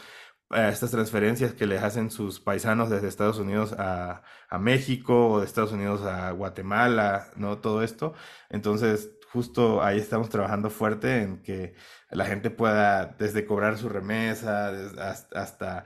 [0.51, 5.41] a estas transferencias que les hacen sus paisanos desde Estados Unidos a, a, México o
[5.41, 7.59] de Estados Unidos a Guatemala, ¿no?
[7.59, 8.15] Todo esto.
[8.49, 11.75] Entonces, justo ahí estamos trabajando fuerte en que
[12.11, 14.73] la gente pueda desde cobrar su remesa
[15.35, 15.85] hasta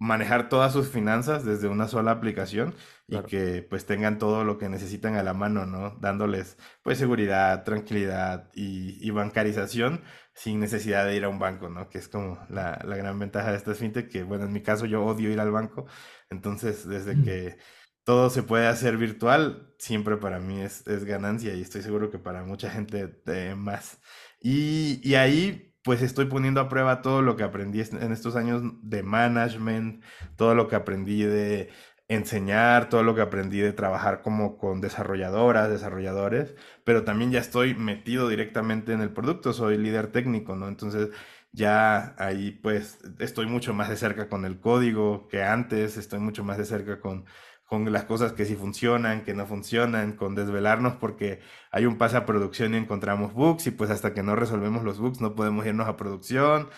[0.00, 2.74] manejar todas sus finanzas desde una sola aplicación
[3.06, 5.90] y que pues tengan todo lo que necesitan a la mano, ¿no?
[6.00, 10.02] Dándoles pues seguridad, tranquilidad y, bancarización
[10.34, 11.90] sin necesidad de ir a un banco, ¿no?
[11.90, 15.04] Que es como la, gran ventaja de estas fintech, que bueno, en mi caso yo
[15.04, 15.86] odio ir al banco,
[16.30, 17.24] entonces desde mm.
[17.24, 17.58] que
[18.04, 22.42] todo se puede hacer virtual, siempre para mí es, ganancia y estoy seguro que para
[22.42, 24.00] mucha gente eh, más.
[24.40, 28.62] Y, y ahí pues estoy poniendo a prueba todo lo que aprendí en estos años
[28.82, 30.02] de management,
[30.36, 31.70] todo lo que aprendí de
[32.08, 37.74] enseñar, todo lo que aprendí de trabajar como con desarrolladoras, desarrolladores, pero también ya estoy
[37.74, 40.66] metido directamente en el producto, soy líder técnico, ¿no?
[40.68, 41.10] Entonces
[41.52, 46.44] ya ahí pues estoy mucho más de cerca con el código que antes, estoy mucho
[46.44, 47.26] más de cerca con
[47.70, 52.16] con las cosas que sí funcionan, que no funcionan, con desvelarnos porque hay un pase
[52.18, 55.64] a producción y encontramos bugs y pues hasta que no resolvemos los bugs no podemos
[55.66, 56.68] irnos a producción.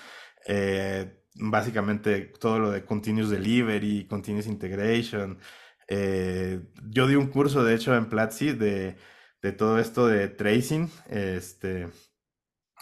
[0.47, 5.39] Eh, básicamente todo lo de continuous delivery, continuous integration,
[5.89, 8.97] Eh, yo di un curso, de hecho, en Platzi de,
[9.43, 11.89] de todo esto de tracing, este,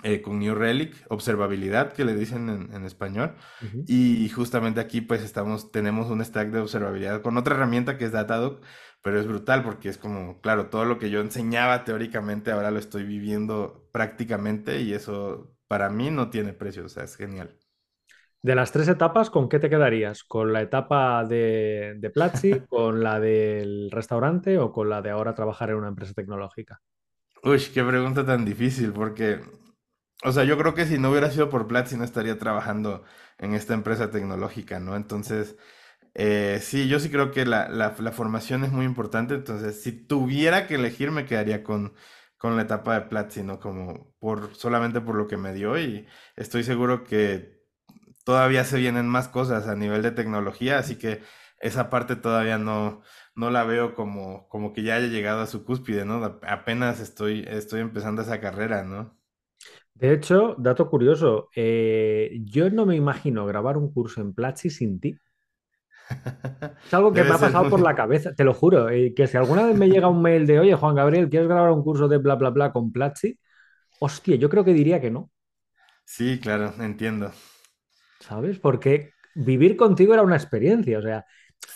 [0.02, 3.34] eh, con New Relic, observabilidad, que le dicen en, en español.
[3.62, 3.86] Ujú.
[3.86, 8.12] Y justamente aquí pues estamos, tenemos un stack de observabilidad con otra herramienta que es
[8.12, 8.60] Datadog,
[9.02, 12.78] pero es brutal porque es como, claro, todo lo que yo enseñaba teóricamente ahora lo
[12.78, 17.56] estoy viviendo prácticamente y eso para mí no tiene precio, o sea, es genial.
[18.42, 20.24] De las tres etapas, ¿con qué te quedarías?
[20.24, 25.34] ¿Con la etapa de, de Platzi, con la del restaurante o con la de ahora
[25.34, 26.80] trabajar en una empresa tecnológica?
[27.42, 29.40] Uy, qué pregunta tan difícil porque,
[30.24, 33.04] o sea, yo creo que si no hubiera sido por Platzi no estaría trabajando
[33.38, 34.96] en esta empresa tecnológica, ¿no?
[34.96, 35.56] Entonces...
[36.14, 39.92] Eh, sí, yo sí creo que la, la- la formación es muy importante, entonces si
[39.92, 41.94] tuviera que elegir me quedaría con,
[42.38, 43.60] con la etapa de Platzi, ¿no?
[43.60, 46.06] Como por, solamente por lo que me dio y
[46.36, 47.60] estoy seguro que
[48.24, 51.22] todavía se vienen más cosas a nivel de tecnología, así que
[51.60, 53.02] esa parte todavía no,
[53.36, 56.40] no la veo como, como que ya haya llegado a su cúspide, ¿no?
[56.44, 59.19] Apenas estoy, estoy empezando esa carrera, ¿no?
[60.00, 64.98] De hecho, dato curioso, eh, yo no me imagino grabar un curso en Platzi sin
[65.00, 65.20] ti.
[66.86, 69.36] Es algo que me ha pasado por la cabeza, te lo juro, eh, que si
[69.36, 72.18] alguna vez me llega un mail de, oye, Juan Gabriel, ¿quieres grabar un curso de
[72.18, 73.38] bla, bla, bla con Platzi?
[74.00, 75.30] Hostia, yo creo que diría que no,
[76.04, 77.32] Sí, claro, entiendo.
[78.18, 78.58] ¿sabes?
[78.58, 81.24] Porque vivir contigo era una experiencia, o sea,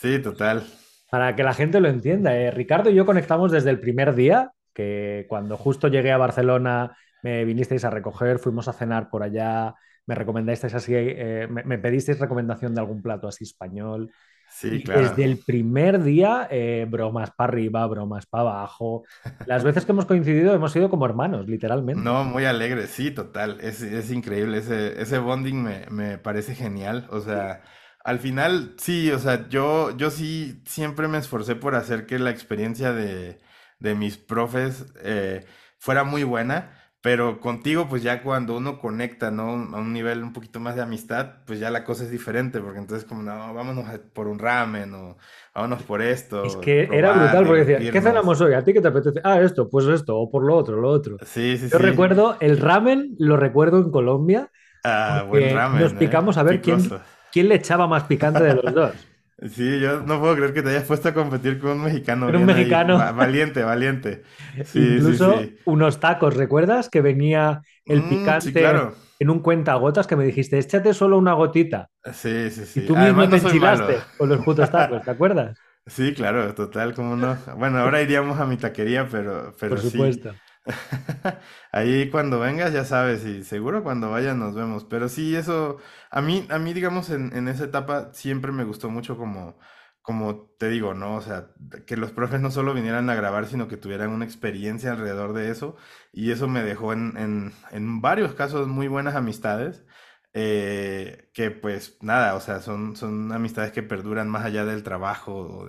[0.00, 0.62] Sí, total.
[1.10, 2.36] para que la gente lo entienda.
[2.36, 6.96] eh, Ricardo y yo conectamos desde el primer día, que cuando justo llegué a Barcelona
[7.24, 9.74] me vinisteis a recoger, fuimos a cenar por allá,
[10.06, 14.12] me recomendasteis así, eh, me, me pedisteis recomendación de algún plato así español.
[14.48, 15.02] Sí, Y claro.
[15.02, 19.04] desde el primer día, eh, bromas para arriba, bromas para abajo.
[19.44, 22.10] Las veces que hemos coincidido hemos sido como hermanos, literalmente.
[22.10, 27.06] No, muy alegre, sí, total, es, es increíble, ese, ese bonding me, me parece genial,
[27.10, 27.62] o sea,
[28.04, 32.30] al final, sí, o sea, yo, yo sí siempre me esforcé por hacer que la
[32.30, 33.40] experiencia de,
[33.78, 35.46] de mis profes eh,
[35.78, 39.44] fuera muy buena, pero contigo, pues ya cuando uno conecta, ¿no?
[39.76, 42.78] A un nivel un poquito más de amistad, pues ya la cosa es diferente, porque
[42.80, 45.18] entonces como, no, vámonos a- por un ramen o
[45.54, 46.02] vámonos por
[46.42, 48.52] Es esto, que era brutal porque decía, ¿qué cenamos hoy?
[48.54, 49.20] ¿A ti qué te apetece?
[49.24, 51.20] Ah, esto, pues esto, o por lo otro, lo otro.
[51.24, 51.78] Sí, sí, Yo sí.
[51.78, 54.50] recuerdo el ramen, lo recuerdo en Colombia,
[54.82, 56.22] Ah, buen nos ramen, ¿eh?
[56.22, 57.00] picamos a ver quién, Picoso.
[57.30, 59.10] quién le echaba más picante de los dos.
[59.50, 62.38] Sí, yo no puedo creer que te hayas puesto a competir con un mexicano Era
[62.38, 62.76] un ahí.
[62.84, 64.22] mexicano, Va- valiente, valiente.
[64.64, 65.58] Sí, incluso sí.
[65.64, 66.88] unos tacos, ¿recuerdas?
[66.90, 68.96] Que venía el Mm, picante claro.
[69.18, 71.90] en un cuentagotas que me dijiste, échate solo una gotita.
[72.12, 72.82] Sí, sí, Y sí.
[72.82, 75.64] tú mismo te no enchilaste con los putos tacos, ¿te acuerdas?
[75.86, 77.36] Sí, claro, total, cómo no.
[77.58, 80.26] Bueno, ahora iríamos a mi taquería, pero, Por pero sí.
[81.72, 84.84] Ahí cuando vengas, ya sabes, y seguro cuando vayas nos vemos.
[84.84, 85.78] Pero sí, eso,
[86.10, 89.58] a mí, a mí, digamos, en, en esa etapa siempre me gustó mucho como,
[90.02, 91.16] como te digo, ¿no?
[91.16, 91.50] O sea,
[91.86, 95.50] que los profes no solo vinieran a grabar, sino que tuvieran una experiencia alrededor de
[95.50, 95.76] eso.
[96.12, 99.84] Y eso me dejó en, en, en varios casos muy buenas amistades.
[100.32, 105.66] eh, que pues nada, o sea, son, son amistades que perduran más allá del trabajo.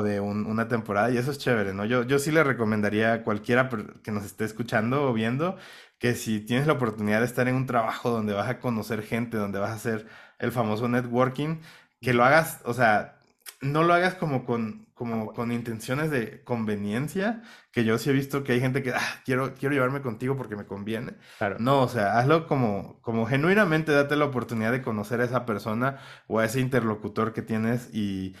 [0.00, 1.84] O de un- una temporada y eso es chévere, ¿no?
[1.84, 3.68] Yo, yo sí le recomendaría a cualquiera
[4.02, 5.56] que nos esté escuchando o viendo
[5.98, 9.36] que si tienes la oportunidad de estar en un trabajo donde vas a conocer gente,
[9.36, 10.06] donde vas a hacer
[10.38, 11.58] el famoso networking,
[12.00, 13.18] que lo hagas, o sea,
[13.60, 18.42] no lo hagas como con, como con intenciones de conveniencia, que yo sí he visto
[18.44, 21.14] que hay gente que, "Ah, quiero, quiero llevarme contigo porque me conviene.
[21.38, 21.56] Claro.
[21.58, 25.98] No, o sea, hazlo como, como genuinamente date la oportunidad de conocer a esa persona
[26.26, 28.34] o a ese interlocutor que tienes y,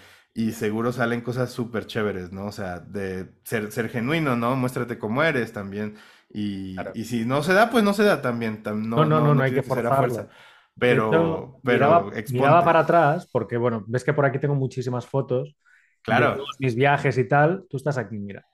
[0.48, 2.46] y seguro salen cosas súper chéveres, ¿no?
[2.46, 4.56] O sea, de ser, ser genuino, ¿no?
[4.56, 5.96] Muéstrate cómo eres también.
[6.30, 6.92] Y, Claro.
[6.94, 8.62] y si no se da, pues no se da también.
[8.62, 10.22] tam- No, no, no, no, no, hay que tiene que ser a fuerza.
[10.22, 10.30] hecho,
[10.78, 16.02] Pero, pero miraba, para atrás porque, bueno, ves que por aquí tengo muchísimas fotos de
[16.02, 16.36] Claro.
[16.36, 17.66] todos mis viajes y tal.
[17.68, 18.44] Tú estás aquí, mira.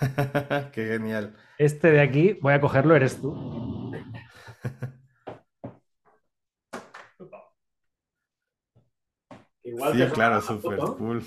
[0.72, 1.34] Qué genial.
[1.58, 3.34] Este de aquí, voy a cogerlo, eres tú.
[9.64, 11.22] Igual Sí, claro, la súper cool.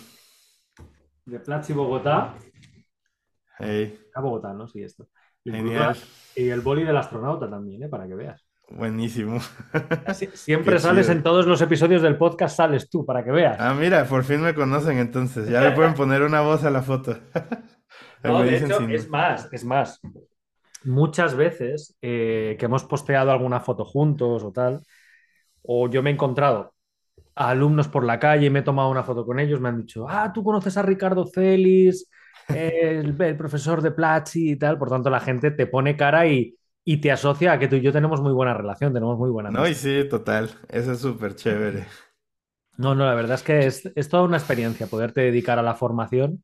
[1.25, 2.35] de Platzi Bogotá.
[3.59, 4.67] Hey, A Bogotá, ¿no?
[4.67, 5.07] Sí, esto.
[5.43, 5.95] Genial.
[6.35, 7.87] y el boli del astronauta también, ¿eh?
[7.89, 8.45] Para que veas.
[8.69, 9.39] Buenísimo.
[10.13, 11.17] Sie- Qué Siempre sales chido.
[11.17, 13.57] en todos los episodios del podcast, sales tú, para que veas.
[13.59, 15.47] Ah, mira, por fin me conocen entonces.
[15.49, 17.17] Ya le pueden poner una voz a la foto.
[18.23, 20.01] No, de hecho, es más, es más.
[20.83, 24.81] Muchas veces eh, que hemos posteado alguna foto juntos o tal,
[25.61, 26.73] o yo me he encontrado
[27.37, 30.07] a alumnos por la calle me he tomado una foto con ellos, me han dicho,
[30.09, 32.09] ah, tú conoces a Ricardo Celis,
[32.51, 36.55] el, el profesor de Platzi y tal, por tanto la gente te pone cara y,
[36.83, 39.51] y te asocia a que tú y yo tenemos muy buena relación, tenemos muy buena
[39.51, 40.51] No, y sí, total.
[40.69, 41.85] Eso es súper chévere.
[42.77, 45.73] No, no, la verdad es que es, es toda una experiencia poderte dedicar a la
[45.75, 46.43] formación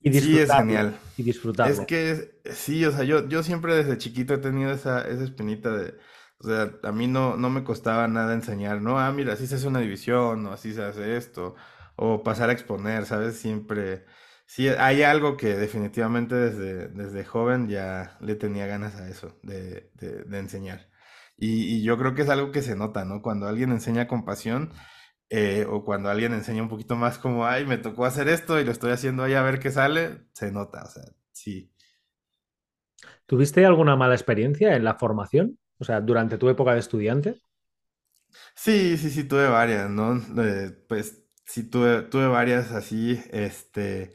[0.00, 0.98] y Sí, es genial.
[1.16, 1.22] y
[1.62, 1.80] Es disfrutarlo.
[1.80, 5.94] que sí, o sea, yo, yo siempre desde chiquito he tenido esa, esa espinita de,
[6.42, 8.98] o sea, a mí no, no me costaba nada enseñar, ¿no?
[8.98, 11.54] Ah, mira, así se hace una división, o así se hace esto,
[11.96, 13.36] o pasar a exponer, ¿sabes?
[13.38, 14.04] Siempre,
[14.46, 19.90] sí, hay algo que definitivamente desde, desde joven ya le tenía ganas a eso, de,
[19.94, 20.88] de, enseñar.
[21.36, 23.22] Y, y yo creo que es algo que se nota, ¿no?
[23.22, 24.72] Cuando alguien enseña con pasión,
[25.34, 28.64] eh, o cuando alguien enseña un poquito más como, ay, me tocó hacer esto y
[28.64, 31.72] lo estoy haciendo ahí a ver qué sale, se nota, o sea, sí.
[33.24, 35.58] ¿Tuviste alguna mala experiencia en la formación?
[35.82, 37.30] O sea, durante tu época de estudiante.
[38.54, 40.20] Sí, sí, sí, tuve varias, ¿no?
[40.88, 44.12] Pues sí, tuve, tuve varias así, este,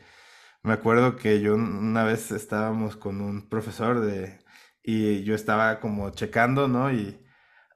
[0.64, 4.40] me acuerdo que yo una vez estábamos con un profesor de,
[4.84, 6.92] y yo estaba como checando, ¿no?
[6.92, 7.20] Y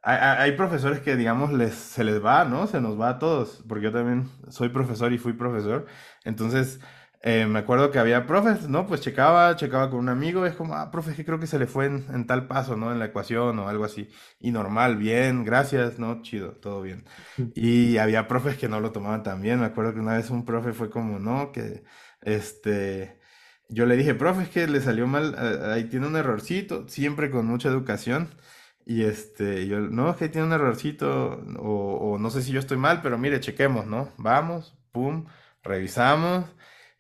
[0.04, 0.18] hay-
[0.52, 2.68] hay profesores que, digamos, les, se les va, ¿no?
[2.68, 5.88] Se nos va a todos, porque yo también soy profesor y fui profesor.
[6.26, 6.80] Entonces,
[7.24, 8.88] eh, me acuerdo que había profes, ¿no?
[8.88, 11.68] Pues checaba, checaba con un amigo, es como, ah, profe, que creo que se le
[11.68, 12.92] fue en, en tal paso, ¿no?
[12.92, 14.10] En la ecuación o algo así.
[14.40, 16.22] Y normal, bien, gracias, ¿no?
[16.22, 17.06] Chido, todo bien.
[17.54, 19.60] Y había profes que no lo tomaban tan bien.
[19.60, 21.84] Me acuerdo que una vez un profe fue como, no, que,
[22.22, 23.20] este...
[23.70, 27.32] Yo le dije, profe, es que le salió mal, eh, ahí tiene un errorcito, siempre
[27.32, 28.30] con mucha educación.
[28.86, 32.60] Y este, yo, no, es que tiene un errorcito, o, o no sé si yo
[32.60, 34.10] estoy mal, pero mire, chequemos, ¿no?
[34.18, 35.26] Vamos, pum,
[35.64, 36.46] revisamos.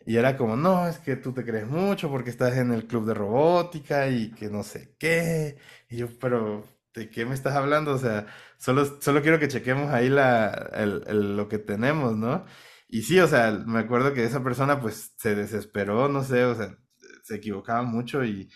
[0.05, 3.05] Y era como, no, es que tú te crees mucho porque estás en el club
[3.05, 5.57] de robótica y que no sé qué.
[5.89, 7.93] Y yo, pero, ¿de qué me estás hablando?
[7.93, 8.25] O sea,
[8.57, 12.45] solo, solo quiero que chequemos ahí la, el- el- lo que tenemos, ¿no?
[12.87, 16.55] Y sí, o sea, me acuerdo que esa persona pues se desesperó, no sé, o
[16.55, 16.77] sea,
[17.23, 18.49] se equivocaba mucho y,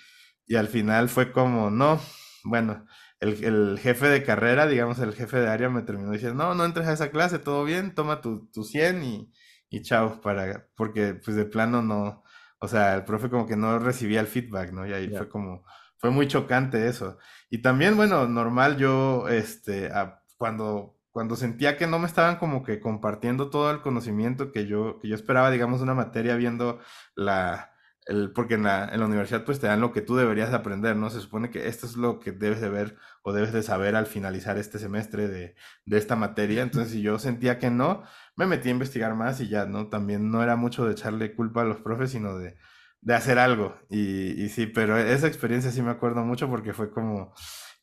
[0.45, 1.99] y al final fue como, no,
[2.43, 2.85] bueno,
[3.19, 6.65] el, el jefe de carrera, digamos, el jefe de área me terminó diciendo, no, no
[6.65, 9.31] entres a esa clase, todo bien, toma tu, tu 100 y,
[9.77, 12.23] y chao, para, porque pues de plano no,
[12.59, 14.87] o sea, el profe como que no recibía el feedback, ¿no?
[14.87, 15.63] Y ahí fue como,
[15.97, 17.17] fue muy chocante eso.
[17.49, 22.63] Y también, bueno, normal yo, este, a- cuando, cuando sentía que no me estaban como
[22.63, 26.79] que compartiendo todo el conocimiento que yo, que yo esperaba, digamos, una materia viendo
[27.15, 27.71] la
[28.05, 30.95] el, porque en la, en la universidad pues te dan lo que tú deberías aprender,
[30.95, 31.09] ¿no?
[31.09, 34.05] Se supone que esto es lo que debes de ver o debes de saber al
[34.05, 36.61] finalizar este semestre de, de esta materia.
[36.63, 38.03] Entonces, si yo sentía que no,
[38.35, 39.89] me metí a investigar más y ya, ¿no?
[39.89, 42.57] También no era mucho de echarle culpa a los profes, sino de,
[43.01, 43.75] de hacer algo.
[43.89, 47.33] Y, y sí, pero esa experiencia sí me acuerdo mucho porque fue como,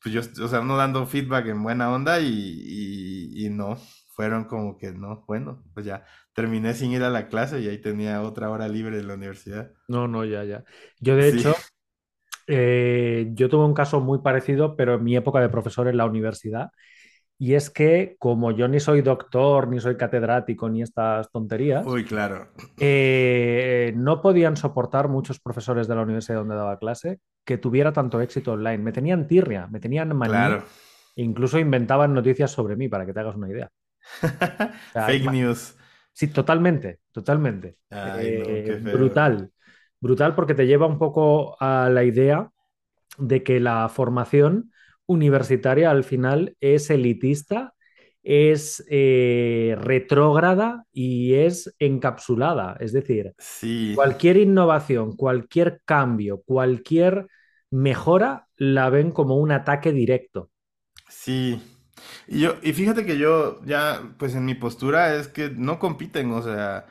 [0.01, 3.77] pues yo, o sea, uno dando feedback en buena onda y, y no,
[4.13, 7.79] fueron como que no, bueno, pues ya terminé sin ir a la clase y ahí
[7.81, 9.71] tenía otra hora libre en la universidad.
[9.87, 10.63] No, no, ya, ya.
[10.99, 11.67] Yo, de Sí, hecho,
[12.47, 16.05] eh, yo tuve un caso muy parecido, pero en mi época de profesor en la
[16.05, 16.71] universidad.
[17.39, 22.03] Y es que, como yo ni soy doctor, ni soy catedrático, ni estas tonterías, uy,
[22.05, 22.49] claro,
[22.79, 28.21] eh, no podían soportar muchos profesores de la universidad donde daba clase que tuviera tanto
[28.21, 28.79] éxito online.
[28.79, 30.65] Me tenían tirria, me tenían manía, claro.
[31.15, 33.71] incluso inventaban noticias sobre mí, para que te hagas una idea.
[34.93, 35.75] Sea, Fake news.
[36.13, 37.77] sí, totalmente, totalmente.
[37.91, 39.51] Ay, no, Eh, brutal,
[39.99, 42.51] brutal porque te lleva un poco a la idea
[43.17, 44.71] de que la formación
[45.07, 47.73] universitaria al final es elitista,
[48.23, 52.77] es eh, retrógrada y es encapsulada.
[52.79, 57.27] Es decir, Sí, cualquier innovación, cualquier cambio, cualquier
[57.71, 60.51] mejora la ven como un ataque directo.
[61.09, 61.61] sí.
[62.27, 66.31] Y yo, y fíjate que yo ya, pues en mi postura es que no compiten,
[66.31, 66.87] o sea,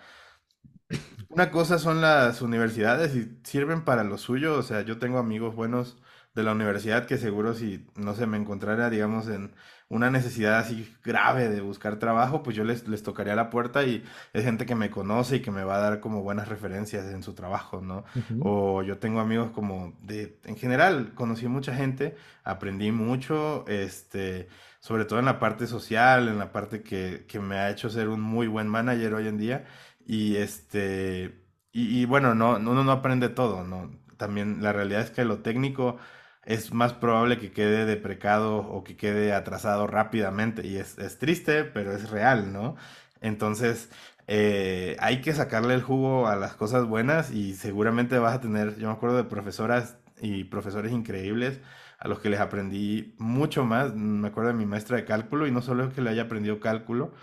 [1.28, 5.54] Una cosa son las universidades y sirven para lo suyo, o sea, yo tengo amigos
[5.54, 5.96] buenos
[6.34, 9.54] de la universidad que seguro si, no sé, me encontrara, digamos, en
[9.88, 14.02] una necesidad así grave de buscar trabajo, pues yo les, les tocaría la puerta y
[14.32, 17.22] es gente que me conoce y que me va a dar como buenas referencias en
[17.22, 18.04] su trabajo, ¿no?
[18.14, 24.48] Ujú, O yo tengo amigos como de, en general, conocí mucha gente, aprendí mucho, este,
[24.82, 28.10] sobre todo en la parte social, en la parte que, que me ha hecho ser
[28.10, 29.66] un muy buen manager hoy en día.
[30.06, 33.90] Y este, y, bueno, no, no- uno no aprende todo, ¿no?
[34.18, 35.98] También la realidad es que lo técnico
[36.44, 40.66] es más probable que quede deprecado o que quede atrasado rápidamente.
[40.66, 42.76] Y es, es triste, pero es real, ¿no?
[43.20, 43.90] Entonces,
[44.26, 48.76] eh, hay que sacarle el jugo a las cosas buenas y seguramente vas a tener,
[48.78, 51.60] yo me acuerdo de profesoras y profesores increíbles
[52.02, 53.94] a los que les aprendí mucho más.
[53.94, 56.58] Me acuerdo de mi maestra de cálculo y no solo es que le haya aprendido
[56.58, 57.14] cálculo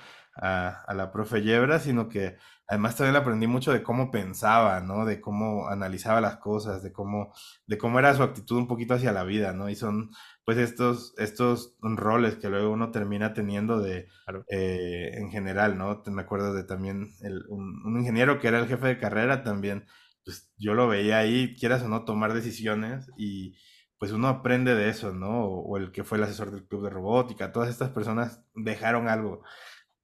[0.41, 5.03] a, a la profe Yebra, sino que además también aprendí mucho de cómo pensaba, ¿no?
[5.05, 7.33] De cómo analizaba las cosas, de cómo,
[7.67, 9.69] de cómo era su actitud un poquito hacia la vida, ¿no?
[9.69, 10.11] Y son
[10.45, 14.07] pues estos, estos roles que luego uno termina teniendo de,
[14.47, 16.01] eh, en general, ¿no?
[16.05, 17.11] Me acuerdo de también
[17.49, 19.85] un, un, ingeniero que era el jefe de carrera también,
[20.23, 23.57] pues yo lo veía ahí, quieras o no, tomar decisiones y
[23.99, 25.43] pues uno aprende de eso, ¿no?
[25.43, 29.43] O, el que fue el asesor del club de robótica, todas estas personas dejaron algo.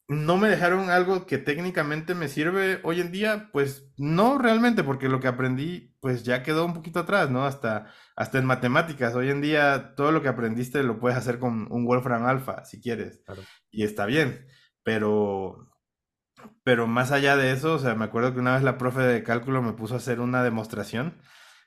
[0.08, 5.10] No me dejaron algo que técnicamente me sirve hoy en día, pues no realmente, porque
[5.10, 7.46] lo que aprendí pues ya quedó un poquito atrás, ¿no?
[7.46, 11.72] Hasta, hasta en matemáticas, hoy en día todo lo que aprendiste lo puedes hacer con
[11.72, 13.24] un Wolfram Alpha, si quieres,
[13.72, 14.46] y está bien,
[14.84, 15.72] pero,
[16.64, 19.24] pero más allá de eso, o sea, me acuerdo que una vez la profe de
[19.24, 21.20] cálculo me puso a hacer una demostración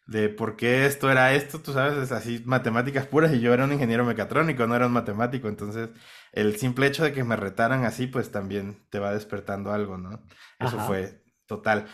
[0.08, 3.64] de por qué esto era esto, tú sabes, es así matemáticas puras y yo era
[3.64, 5.90] un ingeniero mecatrónico, no era un matemático, entonces
[6.32, 10.24] el simple hecho de que me retaran así, pues también te va despertando algo, ¿no?
[10.58, 11.86] Eso fue total.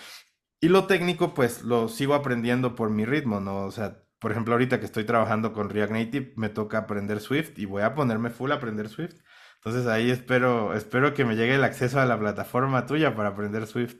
[0.60, 3.64] Y lo técnico, pues lo sigo aprendiendo por mi ritmo, ¿no?
[3.64, 7.58] O sea, por ejemplo, ahorita que estoy trabajando con React Native, me toca aprender Swift
[7.58, 9.16] y voy a ponerme full a aprender Swift.
[9.56, 13.66] Entonces ahí espero, espero que me llegue el acceso a la plataforma tuya para aprender
[13.66, 13.96] Swift.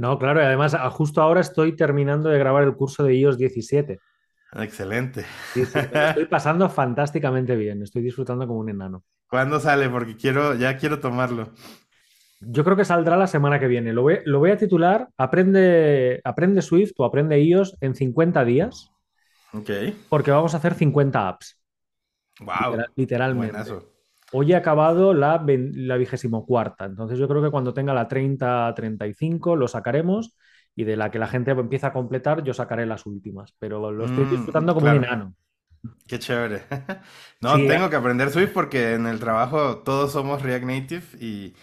[0.00, 4.00] No, claro, y además justo ahora estoy terminando de grabar el curso de iOS 17.
[4.54, 5.26] Excelente.
[5.54, 9.04] estoy pasando fantásticamente bien, estoy disfrutando como un enano.
[9.28, 9.90] ¿Cuándo sale?
[9.90, 11.50] Porque quiero, ya quiero tomarlo.
[12.40, 13.92] Yo creo que saldrá la semana que viene.
[13.92, 18.90] Lo voy, a titular aprende, aprende Swift o Aprende iOS en 50 días.
[19.52, 19.68] Ok.
[20.08, 21.60] Porque vamos a hacer 50 apps.
[22.40, 22.86] Wow.
[22.96, 23.58] literalmente.
[24.32, 28.72] Hoy he acabado la, la vigésimo cuarta, entonces yo creo que cuando tenga la 30,
[28.74, 30.36] 35 lo sacaremos
[30.76, 34.04] y de la que la gente empieza a completar yo sacaré las últimas, pero lo
[34.04, 35.34] estoy mm, disfrutando como un enano.
[36.06, 36.62] Qué chévere.
[37.40, 37.90] no, tengo eh.
[37.90, 41.54] que aprender Swift porque en el trabajo todos somos React Native y,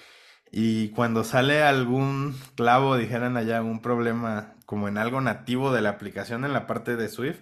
[0.52, 5.90] y cuando sale algún clavo, dijeran allá, un problema como en algo nativo de la
[5.90, 7.40] aplicación en la parte de Swift,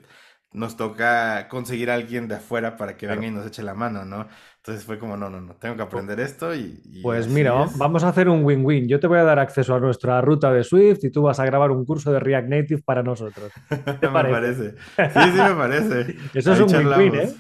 [0.52, 4.06] nos toca conseguir a alguien de afuera para que venga y nos eche la mano,
[4.06, 4.28] ¿no?
[4.66, 6.82] Entonces fue como, no, no, no, tengo que aprender esto y...
[7.04, 8.88] pues mira, vamos a hacer un win-win.
[8.88, 11.46] Yo te voy a dar acceso a nuestra ruta de Swift y tú vas a
[11.46, 13.52] grabar un curso de React Native para nosotros.
[14.02, 14.72] me parece?
[14.72, 16.16] Sí, sí, me parece.
[16.34, 17.34] Eso es un win-win, ¿eh?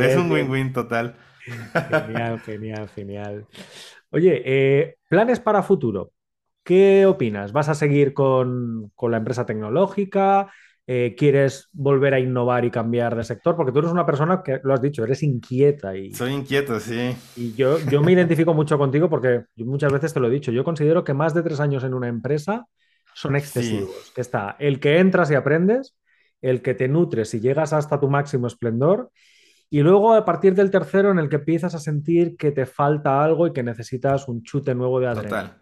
[0.00, 1.14] Es un win-win total.
[1.44, 3.46] Genial, genial, genial.
[4.10, 6.10] Oye, eh, planes para futuro.
[6.64, 7.52] ¿Qué opinas?
[7.52, 10.50] ¿Vas a seguir con, con la empresa tecnológica?
[10.86, 14.60] Eh, quieres volver a innovar y cambiar de sector, porque tú eres una persona que,
[14.62, 15.96] lo has dicho, eres inquieta.
[15.96, 17.16] Y, Soy inquieto, sí.
[17.36, 20.62] Y yo, yo me identifico mucho contigo porque muchas veces te lo he dicho, yo
[20.62, 22.66] considero que más de tres años en una empresa
[23.14, 24.12] son excesivos.
[24.14, 25.96] Que está el que entras y aprendes,
[26.42, 29.10] el que te nutres y llegas hasta tu máximo esplendor,
[29.70, 33.24] y luego a partir del tercero en el que empiezas a sentir que te falta
[33.24, 35.54] algo y que necesitas un chute nuevo de adrenalina.
[35.54, 35.60] Total.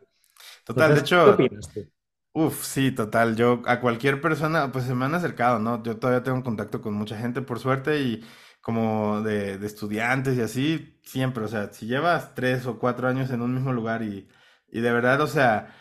[0.65, 1.89] Total, de hecho, ¿qué opinas tú?
[2.35, 3.37] Uf, sí, total.
[3.37, 5.83] Yo a cualquier persona, pues se me han acercado, ¿no?
[5.83, 8.25] Yo todavía tengo contacto con mucha gente, por suerte, y
[8.63, 13.31] como de, de estudiantes y así, siempre, o sea, si llevas tres o cuatro años
[13.31, 14.29] en un mismo lugar y,
[14.69, 15.75] y de verdad, o sea,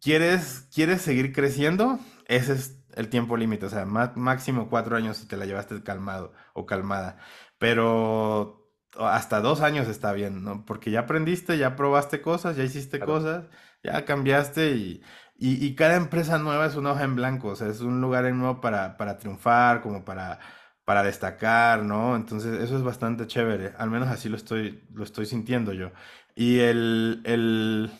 [0.00, 5.26] quieres, quieres seguir creciendo, ese es el tiempo límite, o sea, máximo cuatro años si
[5.28, 7.18] te la llevaste calmado o calmada,
[7.58, 10.64] pero hasta dos años está bien, ¿no?
[10.64, 13.44] Porque ya aprendiste, ya probaste cosas, ya hiciste cosas,
[13.82, 15.02] ya cambiaste y
[15.38, 18.60] y, cada empresa nueva es una hoja en blanco, o sea, es un lugar nuevo
[18.60, 20.40] para, para triunfar, como para,
[20.84, 22.16] para destacar, ¿no?
[22.16, 25.92] Entonces, eso es bastante chévere, al menos así lo estoy, lo estoy sintiendo yo.
[26.34, 27.90] Y el, el,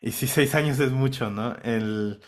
[0.00, 1.56] y sí, seis años es mucho, ¿no?
[1.62, 2.20] El,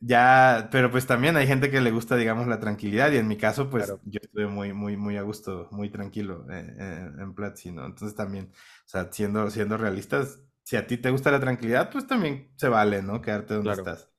[0.00, 3.36] ya, pero pues también hay gente que le gusta, digamos, la tranquilidad, y en mi
[3.36, 7.72] caso, pues yo estoy muy, muy, muy a gusto, muy tranquilo eh, eh, en Platzi,
[7.72, 7.84] ¿no?
[7.86, 12.06] Entonces también, o sea, siendo, siendo realistas, si a ti te gusta la tranquilidad, pues
[12.06, 13.22] también se vale, ¿no?
[13.22, 14.10] Quedarte donde estás.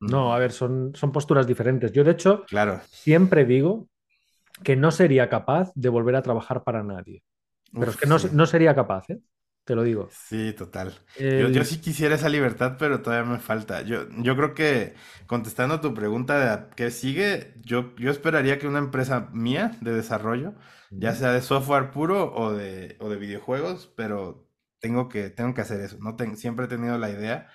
[0.00, 1.92] No, a ver, son, son posturas diferentes.
[1.92, 2.82] Yo, de hecho, claro.
[2.90, 3.88] siempre digo
[4.62, 7.24] que no sería capaz de volver a trabajar para nadie.
[7.72, 9.20] Pero es que no, no, sería capaz, ¿eh?
[9.64, 10.10] Te lo digo.
[10.12, 10.92] Sí, total.
[11.18, 13.80] Yo, sí quisiera esa libertad, pero todavía me falta.
[13.80, 14.92] Yo, yo creo que
[15.26, 19.94] contestando a tu pregunta de qué sigue, yo, yo esperaría que una empresa mía de
[19.94, 20.52] desarrollo,
[20.90, 24.43] ya sea de software puro o de, o de videojuegos, pero
[24.84, 26.14] tengo que, tengo que hacer eso, ¿no?
[26.36, 27.48] siempre he tenido la idea.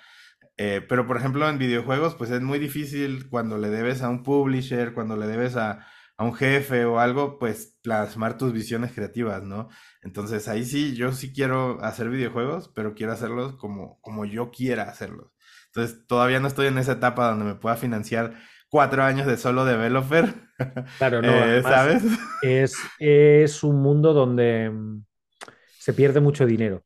[0.56, 4.24] Eh, pero, por ejemplo, en videojuegos, pues es muy difícil cuando le debes a un
[4.24, 5.86] publisher, cuando le debes a,
[6.18, 9.68] un jefe o algo, pues plasmar tus visiones creativas, ¿no?
[10.02, 14.82] Entonces ahí sí, yo sí quiero hacer videojuegos, pero quiero hacerlos como, como yo quiera
[14.82, 15.32] hacerlos.
[15.66, 18.34] Entonces todavía no estoy en esa etapa donde me pueda financiar
[18.68, 20.34] cuatro años de solo developer.
[20.98, 22.02] Claro, no, eh, ¿sabes?
[22.42, 25.04] Es, es un mundo donde mm,
[25.78, 26.84] se pierde mucho dinero.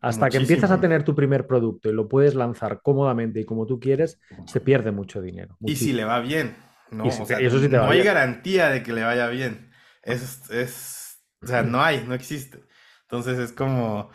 [0.00, 3.66] Hasta que empiezas a tener tu primer producto y lo puedes lanzar cómodamente y como
[3.66, 5.56] tú quieres, se pierde mucho dinero.
[5.60, 6.56] Y si le va bien,
[6.90, 7.04] ¿no?
[7.04, 9.70] no hay garantía de que le vaya bien.
[10.02, 12.60] Es, es, o sea, no hay, no existe.
[13.02, 14.10] Entonces es como,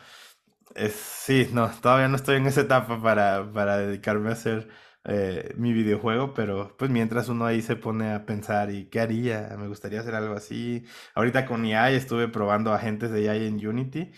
[0.75, 4.69] es, sí, no, todavía no estoy en esa etapa para, para dedicarme a hacer
[5.05, 9.55] eh, mi videojuego, pero pues mientras uno ahí se pone a pensar, ¿y qué haría?
[9.57, 10.85] Me gustaría hacer algo así.
[11.15, 14.11] Ahorita con AI estuve probando agentes de AI en Unity.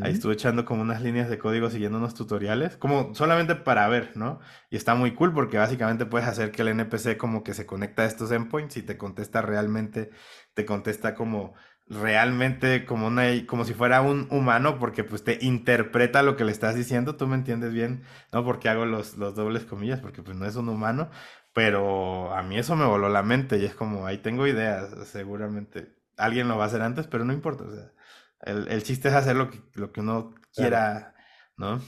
[0.00, 4.12] Ahí estuve echando como unas líneas de código siguiendo unos tutoriales, como solamente para ver,
[4.16, 4.38] ¿no?
[4.70, 8.02] Y está muy cool porque básicamente puedes hacer que el NPC como que se conecta
[8.02, 10.10] a estos endpoints y te contesta realmente,
[10.54, 11.54] te contesta como
[11.90, 16.52] realmente como una como si fuera un humano porque pues te interpreta lo que le
[16.52, 18.44] estás diciendo, tú me entiendes bien, ¿no?
[18.44, 21.10] Porque hago los, los dobles comillas, porque pues no es un humano,
[21.52, 25.96] pero a mí eso me voló la mente y es como, ahí tengo ideas, seguramente
[26.16, 27.92] alguien lo va a hacer antes, pero no importa, o sea,
[28.42, 31.14] el, el chiste es hacer lo que, lo que uno quiera,
[31.56, 31.80] ¿no?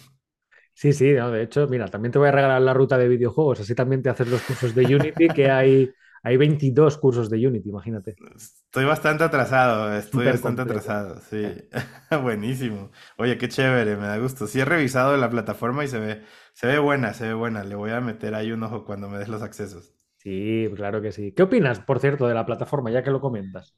[0.75, 3.61] Sí, sí, no, de hecho, mira, también te voy a regalar la ruta de videojuegos,
[3.61, 7.69] así también te haces los cursos de Unity que hay hay 22 cursos de Unity,
[7.69, 8.17] imagínate.
[8.37, 11.43] Estoy bastante atrasado, estoy bastante atrasado, sí.
[12.23, 12.91] Buenísimo.
[13.17, 14.47] Oye, qué chévere, me da gusto.
[14.47, 17.65] Sí he revisado la plataforma y se ve, se ve buena, se ve buena.
[17.65, 19.95] Le voy a meter ahí un ojo cuando me des los accesos.
[20.19, 21.33] Sí, claro que sí.
[21.33, 23.75] ¿Qué opinas, por cierto, de la plataforma, ya que lo comentas?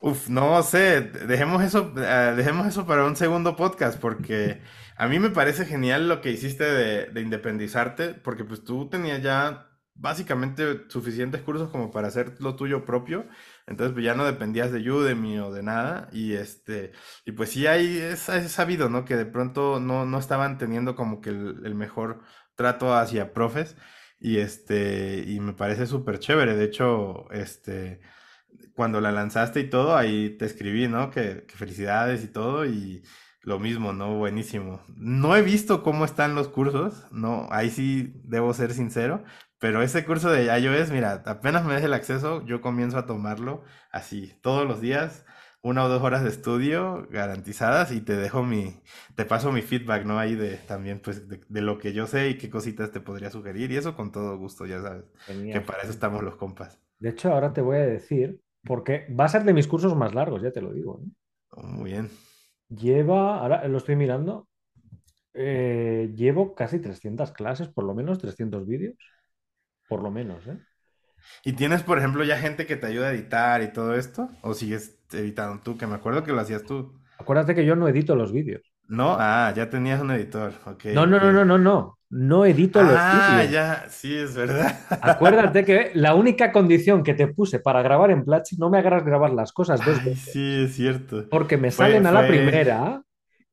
[0.00, 4.60] Uf, no sé, dejemos eso, eh, dejemos eso para un segundo podcast, porque
[4.96, 9.22] a mí me parece genial lo que hiciste de, de independizarte, porque pues tú tenías
[9.22, 9.68] ya
[9.98, 13.26] básicamente suficientes cursos como para hacer lo tuyo propio.
[13.66, 16.08] Entonces, pues ya no dependías de Udemy o de nada.
[16.12, 16.92] Y este,
[17.24, 19.04] y pues sí hay, es, sabido, ¿no?
[19.04, 22.22] Que de pronto no, no estaban teniendo como que el, mejor
[22.54, 23.76] trato hacia profes.
[24.20, 26.56] Y este, y me parece súper chévere.
[26.56, 28.00] De hecho, este,
[28.74, 31.10] cuando la lanzaste y todo, ahí te escribí, ¿no?
[31.10, 32.66] Que, que felicidades y todo.
[32.66, 33.02] Y
[33.42, 34.16] lo mismo, ¿no?
[34.16, 34.82] Buenísimo.
[34.88, 39.24] No he visto cómo están los cursos, no, ahí sí debo ser sincero,
[39.58, 43.64] pero ese curso de iOS, mira, apenas me des el acceso, yo comienzo a tomarlo
[43.90, 45.26] así, todos los días,
[45.62, 48.80] una o dos horas de estudio garantizadas y te dejo mi,
[49.16, 50.18] te paso mi feedback, ¿no?
[50.18, 53.72] Ahí de también, pues, de, lo que yo sé y qué cositas te podría sugerir
[53.72, 56.80] y eso con todo gusto, ya sabes, que para eso estamos los compas.
[57.00, 60.14] De hecho, ahora te voy a decir, porque va a ser de mis cursos más
[60.14, 61.00] largos, ya te lo digo.
[61.02, 61.60] ¿eh?
[61.62, 62.10] Muy bien.
[62.68, 64.46] Lleva, ahora lo estoy mirando,
[65.34, 68.94] eh, llevo casi 300 clases, por lo menos 300 vídeos
[69.88, 70.58] por lo menos, ¿eh?
[71.44, 74.28] ¿Y tienes, por ejemplo, ya gente que te ayuda a editar y todo esto?
[74.42, 75.76] ¿O sigues editando tú?
[75.76, 76.94] Que me acuerdo que lo hacías tú.
[77.18, 78.62] Acuérdate que yo no edito los vídeos.
[78.86, 80.52] No, ah, ya tenías un editor.
[80.94, 81.98] no, no, no, no, no, no.
[82.10, 83.48] No edito los ah, vídeos.
[83.48, 84.78] Ah, ya, sí, es verdad.
[85.02, 89.04] Acuérdate que la única condición que te puse para grabar en Platzi, no me hagas
[89.04, 90.32] grabar las cosas dos veces.
[90.32, 91.28] Sí, es cierto.
[91.28, 93.02] Porque me salen a la primera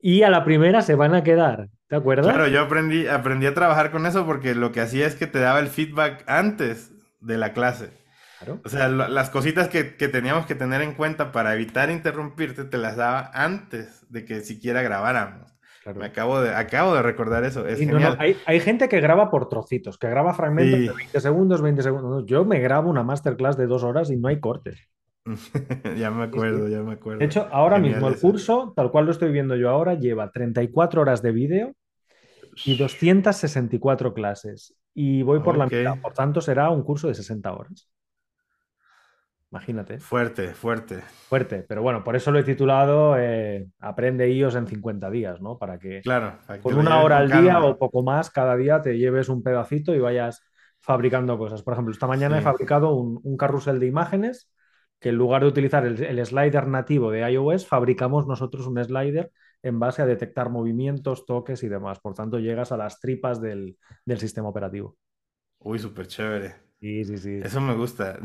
[0.00, 1.68] y a la primera se van a quedar.
[1.88, 2.26] ¿Te acuerdas?
[2.26, 5.38] Claro, yo aprendí, aprendí a trabajar con eso porque lo que hacía es que te
[5.38, 7.90] daba el feedback antes de la clase.
[8.38, 8.60] Claro.
[8.64, 12.96] O sea, las cositas que, teníamos que tener en cuenta para evitar interrumpirte, te las
[12.96, 15.56] daba antes de que siquiera grabáramos.
[15.82, 16.00] Claro.
[16.00, 17.66] Me acabo de, acabo de recordar eso.
[17.66, 18.18] Es genial.
[18.18, 22.24] hay, gente que graba por trocitos, que graba fragmentos de 20 segundos, 20 segundos.
[22.26, 24.76] Yo me grabo una masterclass de dos horas y no hay cortes.
[25.96, 27.18] ya me acuerdo, ya me acuerdo.
[27.18, 31.00] De hecho, ahora mismo el curso, tal cual lo estoy viendo yo ahora, lleva 34
[31.00, 31.72] horas de vídeo
[32.64, 34.74] y 264 clases.
[34.94, 37.88] Y voy por la mitad, por tanto será un curso de 60 horas.
[39.50, 39.98] Imagínate.
[40.00, 41.00] Fuerte, fuerte.
[41.28, 45.56] Fuerte, pero bueno, por eso lo he titulado eh, Aprende iOS en 50 días, ¿no?
[45.56, 49.28] Para que claro, con una hora al día o poco más cada día te lleves
[49.28, 50.42] un pedacito y vayas
[50.80, 51.62] fabricando cosas.
[51.62, 54.50] Por ejemplo, esta mañana he fabricado un carrusel de imágenes
[55.00, 59.30] que en lugar de utilizar el, slider nativo de iOS, fabricamos nosotros un slider
[59.62, 61.98] en base a detectar movimientos, toques y demás.
[62.00, 63.76] Por tanto, llegas a las tripas del,
[64.16, 64.96] sistema operativo.
[65.58, 66.54] Uy, súper chévere.
[66.80, 67.40] Sí, sí, sí.
[67.42, 68.18] Eso me gusta.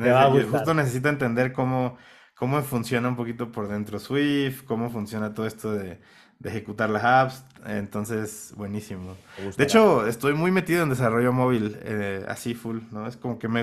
[0.50, 1.98] Justo necesito entender cómo,
[2.36, 6.00] cómo funciona un poquito por dentro Swift, cómo funciona todo esto de,
[6.44, 7.46] ejecutar las apps.
[7.66, 9.16] Entonces, buenísimo.
[9.58, 13.08] De hecho, estoy muy metido en desarrollo móvil, eh, así full, ¿no?
[13.08, 13.62] Es como que me,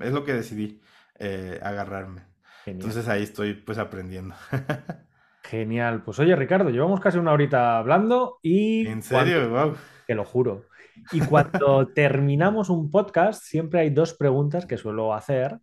[0.00, 0.80] es lo que decidí
[1.18, 2.35] eh, agarrarme.
[2.66, 4.34] Entonces ahí estoy pues aprendiendo.
[5.42, 6.02] Genial.
[6.02, 8.86] Pues oye, Ricardo, llevamos casi una horita hablando y...
[8.86, 9.48] ¿En serio?
[9.48, 9.76] Wow.
[10.06, 10.64] Te lo juro.
[11.12, 15.58] Y cuando terminamos un podcast, siempre hay dos preguntas que suelo hacer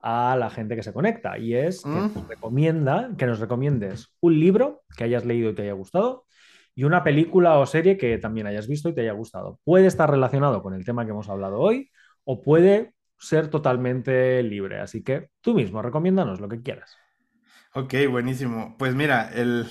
[0.00, 1.38] a la gente que se conecta.
[1.38, 2.14] Y es que, mm.
[2.14, 6.24] nos recomienda, que nos recomiendes un libro que hayas leído y te haya gustado
[6.78, 9.58] y una película o serie que también hayas visto y te haya gustado.
[9.64, 11.90] Puede estar relacionado con el tema que hemos hablado hoy
[12.22, 14.80] o puede ser totalmente libre.
[14.80, 17.02] Así que tú mismo, recomiéndanos lo que quieras.
[17.74, 18.76] Ok, buenísimo.
[18.78, 19.68] Pues mira, el,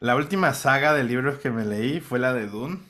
[0.00, 2.80] la última saga de libros que me leí fue la de Dune.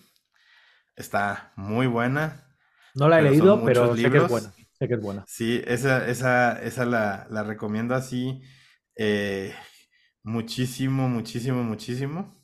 [0.97, 2.47] Está muy buena.
[2.95, 4.55] No la he leído, pero sé que es buena.
[4.73, 5.27] Sé que es buena.
[5.27, 8.43] Sí, esa, esa, esa la, la recomiendo así
[8.97, 9.55] eh,
[10.25, 12.37] muchísimo, muchísimo, muchísimo.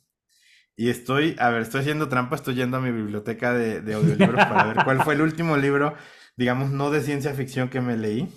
[0.75, 4.43] Y estoy, a ver, estoy haciendo trampa, estoy yendo a mi biblioteca de, de audiolibros
[4.43, 5.95] para ver cuál fue el último libro,
[6.39, 8.33] digamos, no de ciencia ficción que me leí.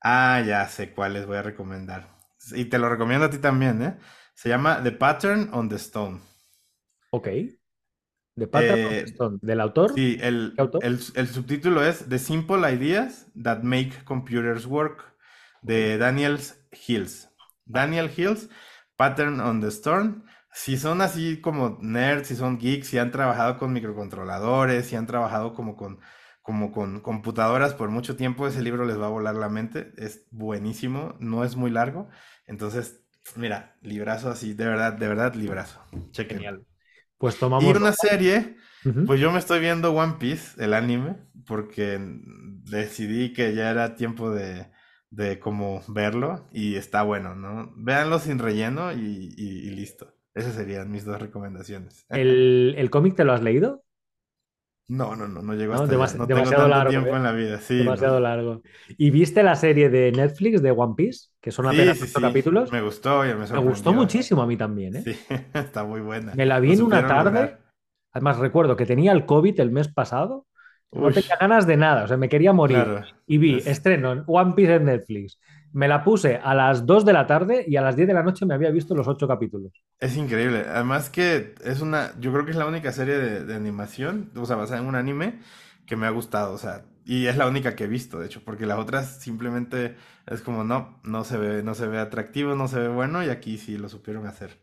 [0.00, 2.06] Ah, ya sé cuál les voy a recomendar.
[2.52, 3.98] Y te lo recomiendo a ti también, ¿eh?
[4.34, 6.20] Se llama The Pattern on the Stone.
[7.10, 7.26] Ok.
[8.36, 9.38] The Pattern on the eh, Stone.
[9.42, 9.92] ¿Del autor?
[9.92, 15.16] Sí, el, El, el, subtítulo es The Simple Ideas That Make Computers Work,
[15.62, 16.38] de Daniel
[16.86, 17.28] Hills.
[17.64, 18.48] Daniel Hills,
[18.94, 20.22] Pattern on the Stone.
[20.52, 25.08] Si son así como nerds, si son geeks, si han trabajado con microcontroladores, si han
[25.08, 25.98] trabajado como con
[26.42, 29.92] como con computadoras por mucho tiempo, ese libro les va a volar la mente.
[29.96, 32.08] Es buenísimo, no es muy largo.
[32.46, 33.04] Entonces,
[33.36, 35.80] mira, librazo así, de verdad, de verdad, librazo.
[36.10, 36.38] Chequen.
[36.38, 36.66] Genial.
[37.16, 37.64] Pues tomamos.
[37.64, 38.56] Y una serie,
[39.06, 41.16] pues yo me estoy viendo One Piece, el anime,
[41.46, 42.00] porque
[42.64, 44.66] decidí que ya era tiempo de,
[45.10, 47.72] de como verlo y está bueno, ¿no?
[47.76, 50.12] Véanlo sin relleno y, listo.
[50.34, 52.06] Esas serían mis dos recomendaciones.
[52.10, 53.84] ¿El, el cómic te lo has leído?
[54.88, 57.16] No, no, no, no llegó hasta no demasiado largo, tiempo ¿eh?
[57.16, 57.78] en la vida, sí.
[57.78, 58.62] Demasiado largo.
[58.98, 61.28] ¿Y viste la serie de Netflix de One Piece?
[61.40, 62.70] Que son apenas sí, capítulos.
[62.72, 65.02] Me gustó, me, me gustó muchísimo a mí también, ¿eh?
[65.04, 65.16] Sí,
[65.54, 66.34] está muy buena.
[66.34, 67.56] Me la vi en una tarde.
[68.12, 70.46] Además, recuerdo que tenía el COVID el mes pasado.
[70.90, 72.84] No tenía ganas de nada, o sea, me quería morir.
[73.26, 75.38] y vi estreno One Piece en Netflix.
[75.72, 78.22] Me la puse a las 2 de la tarde y a las 10 de la
[78.22, 79.72] noche me había visto los 8 capítulos.
[79.98, 80.64] Es increíble.
[80.68, 84.56] Además que es una, yo creo que es la única serie de, animación, o sea,
[84.56, 85.40] basada en un anime
[85.86, 88.42] que me ha gustado, o sea, y es la única que he visto, de hecho,
[88.44, 89.96] porque las otras simplemente
[90.26, 93.30] es como no, no se ve, no se ve atractivo, no se ve bueno y
[93.30, 94.60] aquí sí lo supieron hacer.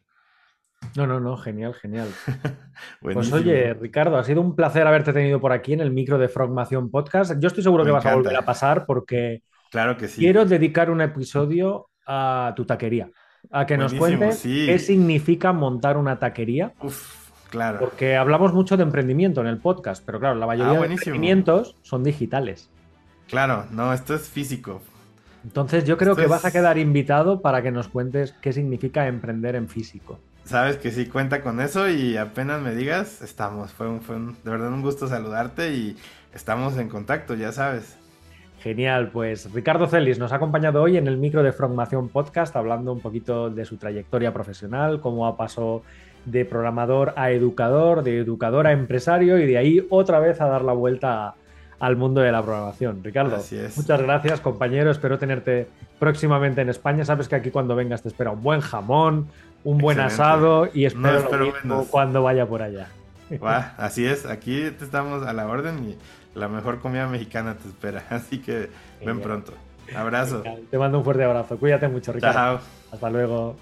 [0.95, 2.07] No, no, no, genial, genial.
[3.01, 6.29] pues oye, Ricardo, ha sido un placer haberte tenido por aquí en el micro de
[6.29, 7.33] Frogmación Podcast.
[7.39, 10.21] Yo estoy seguro que vas a volver a pasar porque Claro que sí.
[10.21, 13.09] Quiero dedicar un episodio a tu taquería,
[13.51, 16.73] a que nos cuentes qué significa montar una taquería.
[16.81, 17.79] Uf, claro.
[17.79, 21.75] Porque hablamos mucho de emprendimiento en el podcast, pero claro, la mayoría ah, de emprendimientos
[21.83, 22.69] son digitales.
[23.27, 24.81] Claro, no, esto es físico.
[25.43, 29.55] Entonces yo creo que vas a quedar invitado para que nos cuentes qué significa emprender
[29.55, 30.19] en físico.
[30.43, 33.71] Sabes que sí, cuenta con eso y apenas me digas, estamos.
[33.71, 35.95] Fue, fue de verdad un gusto saludarte y
[36.33, 37.98] estamos en contacto, ya sabes.
[38.61, 42.91] Genial, pues Ricardo Celis nos ha acompañado hoy en el micro de Formación Podcast hablando
[42.91, 45.83] un poquito de su trayectoria profesional, cómo ha pasado
[46.25, 50.63] de programador a educador, de educador a empresario y de ahí otra vez a dar
[50.63, 51.35] la vuelta
[51.79, 53.01] al mundo de la programación.
[53.01, 53.37] Ricardo,
[53.77, 57.05] muchas gracias compañero, espero tenerte próximamente en España.
[57.05, 59.27] Sabes que aquí cuando vengas te espera un buen jamón,
[59.63, 61.29] un buen asado y espero,
[61.89, 62.89] cuando vaya por allá.
[63.77, 65.97] así es, aquí estamos a la orden y
[66.39, 68.05] la mejor comida mexicana te espera.
[68.09, 68.69] Así que
[69.05, 69.53] ven pronto.
[69.95, 70.43] Abrazo.
[70.71, 71.57] Te mando un fuerte abrazo.
[71.57, 72.59] Cuídate mucho, Ricardo.
[72.91, 73.55] Hasta luego.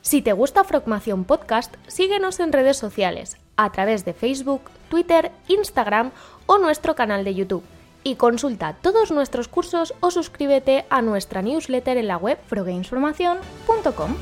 [0.00, 6.12] Si te gusta Frogmación Podcast, síguenos en redes sociales, a través de Facebook, Twitter, Instagram
[6.46, 7.64] o nuestro canal de YouTube.
[8.04, 14.14] Y consulta todos nuestros cursos o suscríbete a nuestra newsletter en la web frogamesformación.com.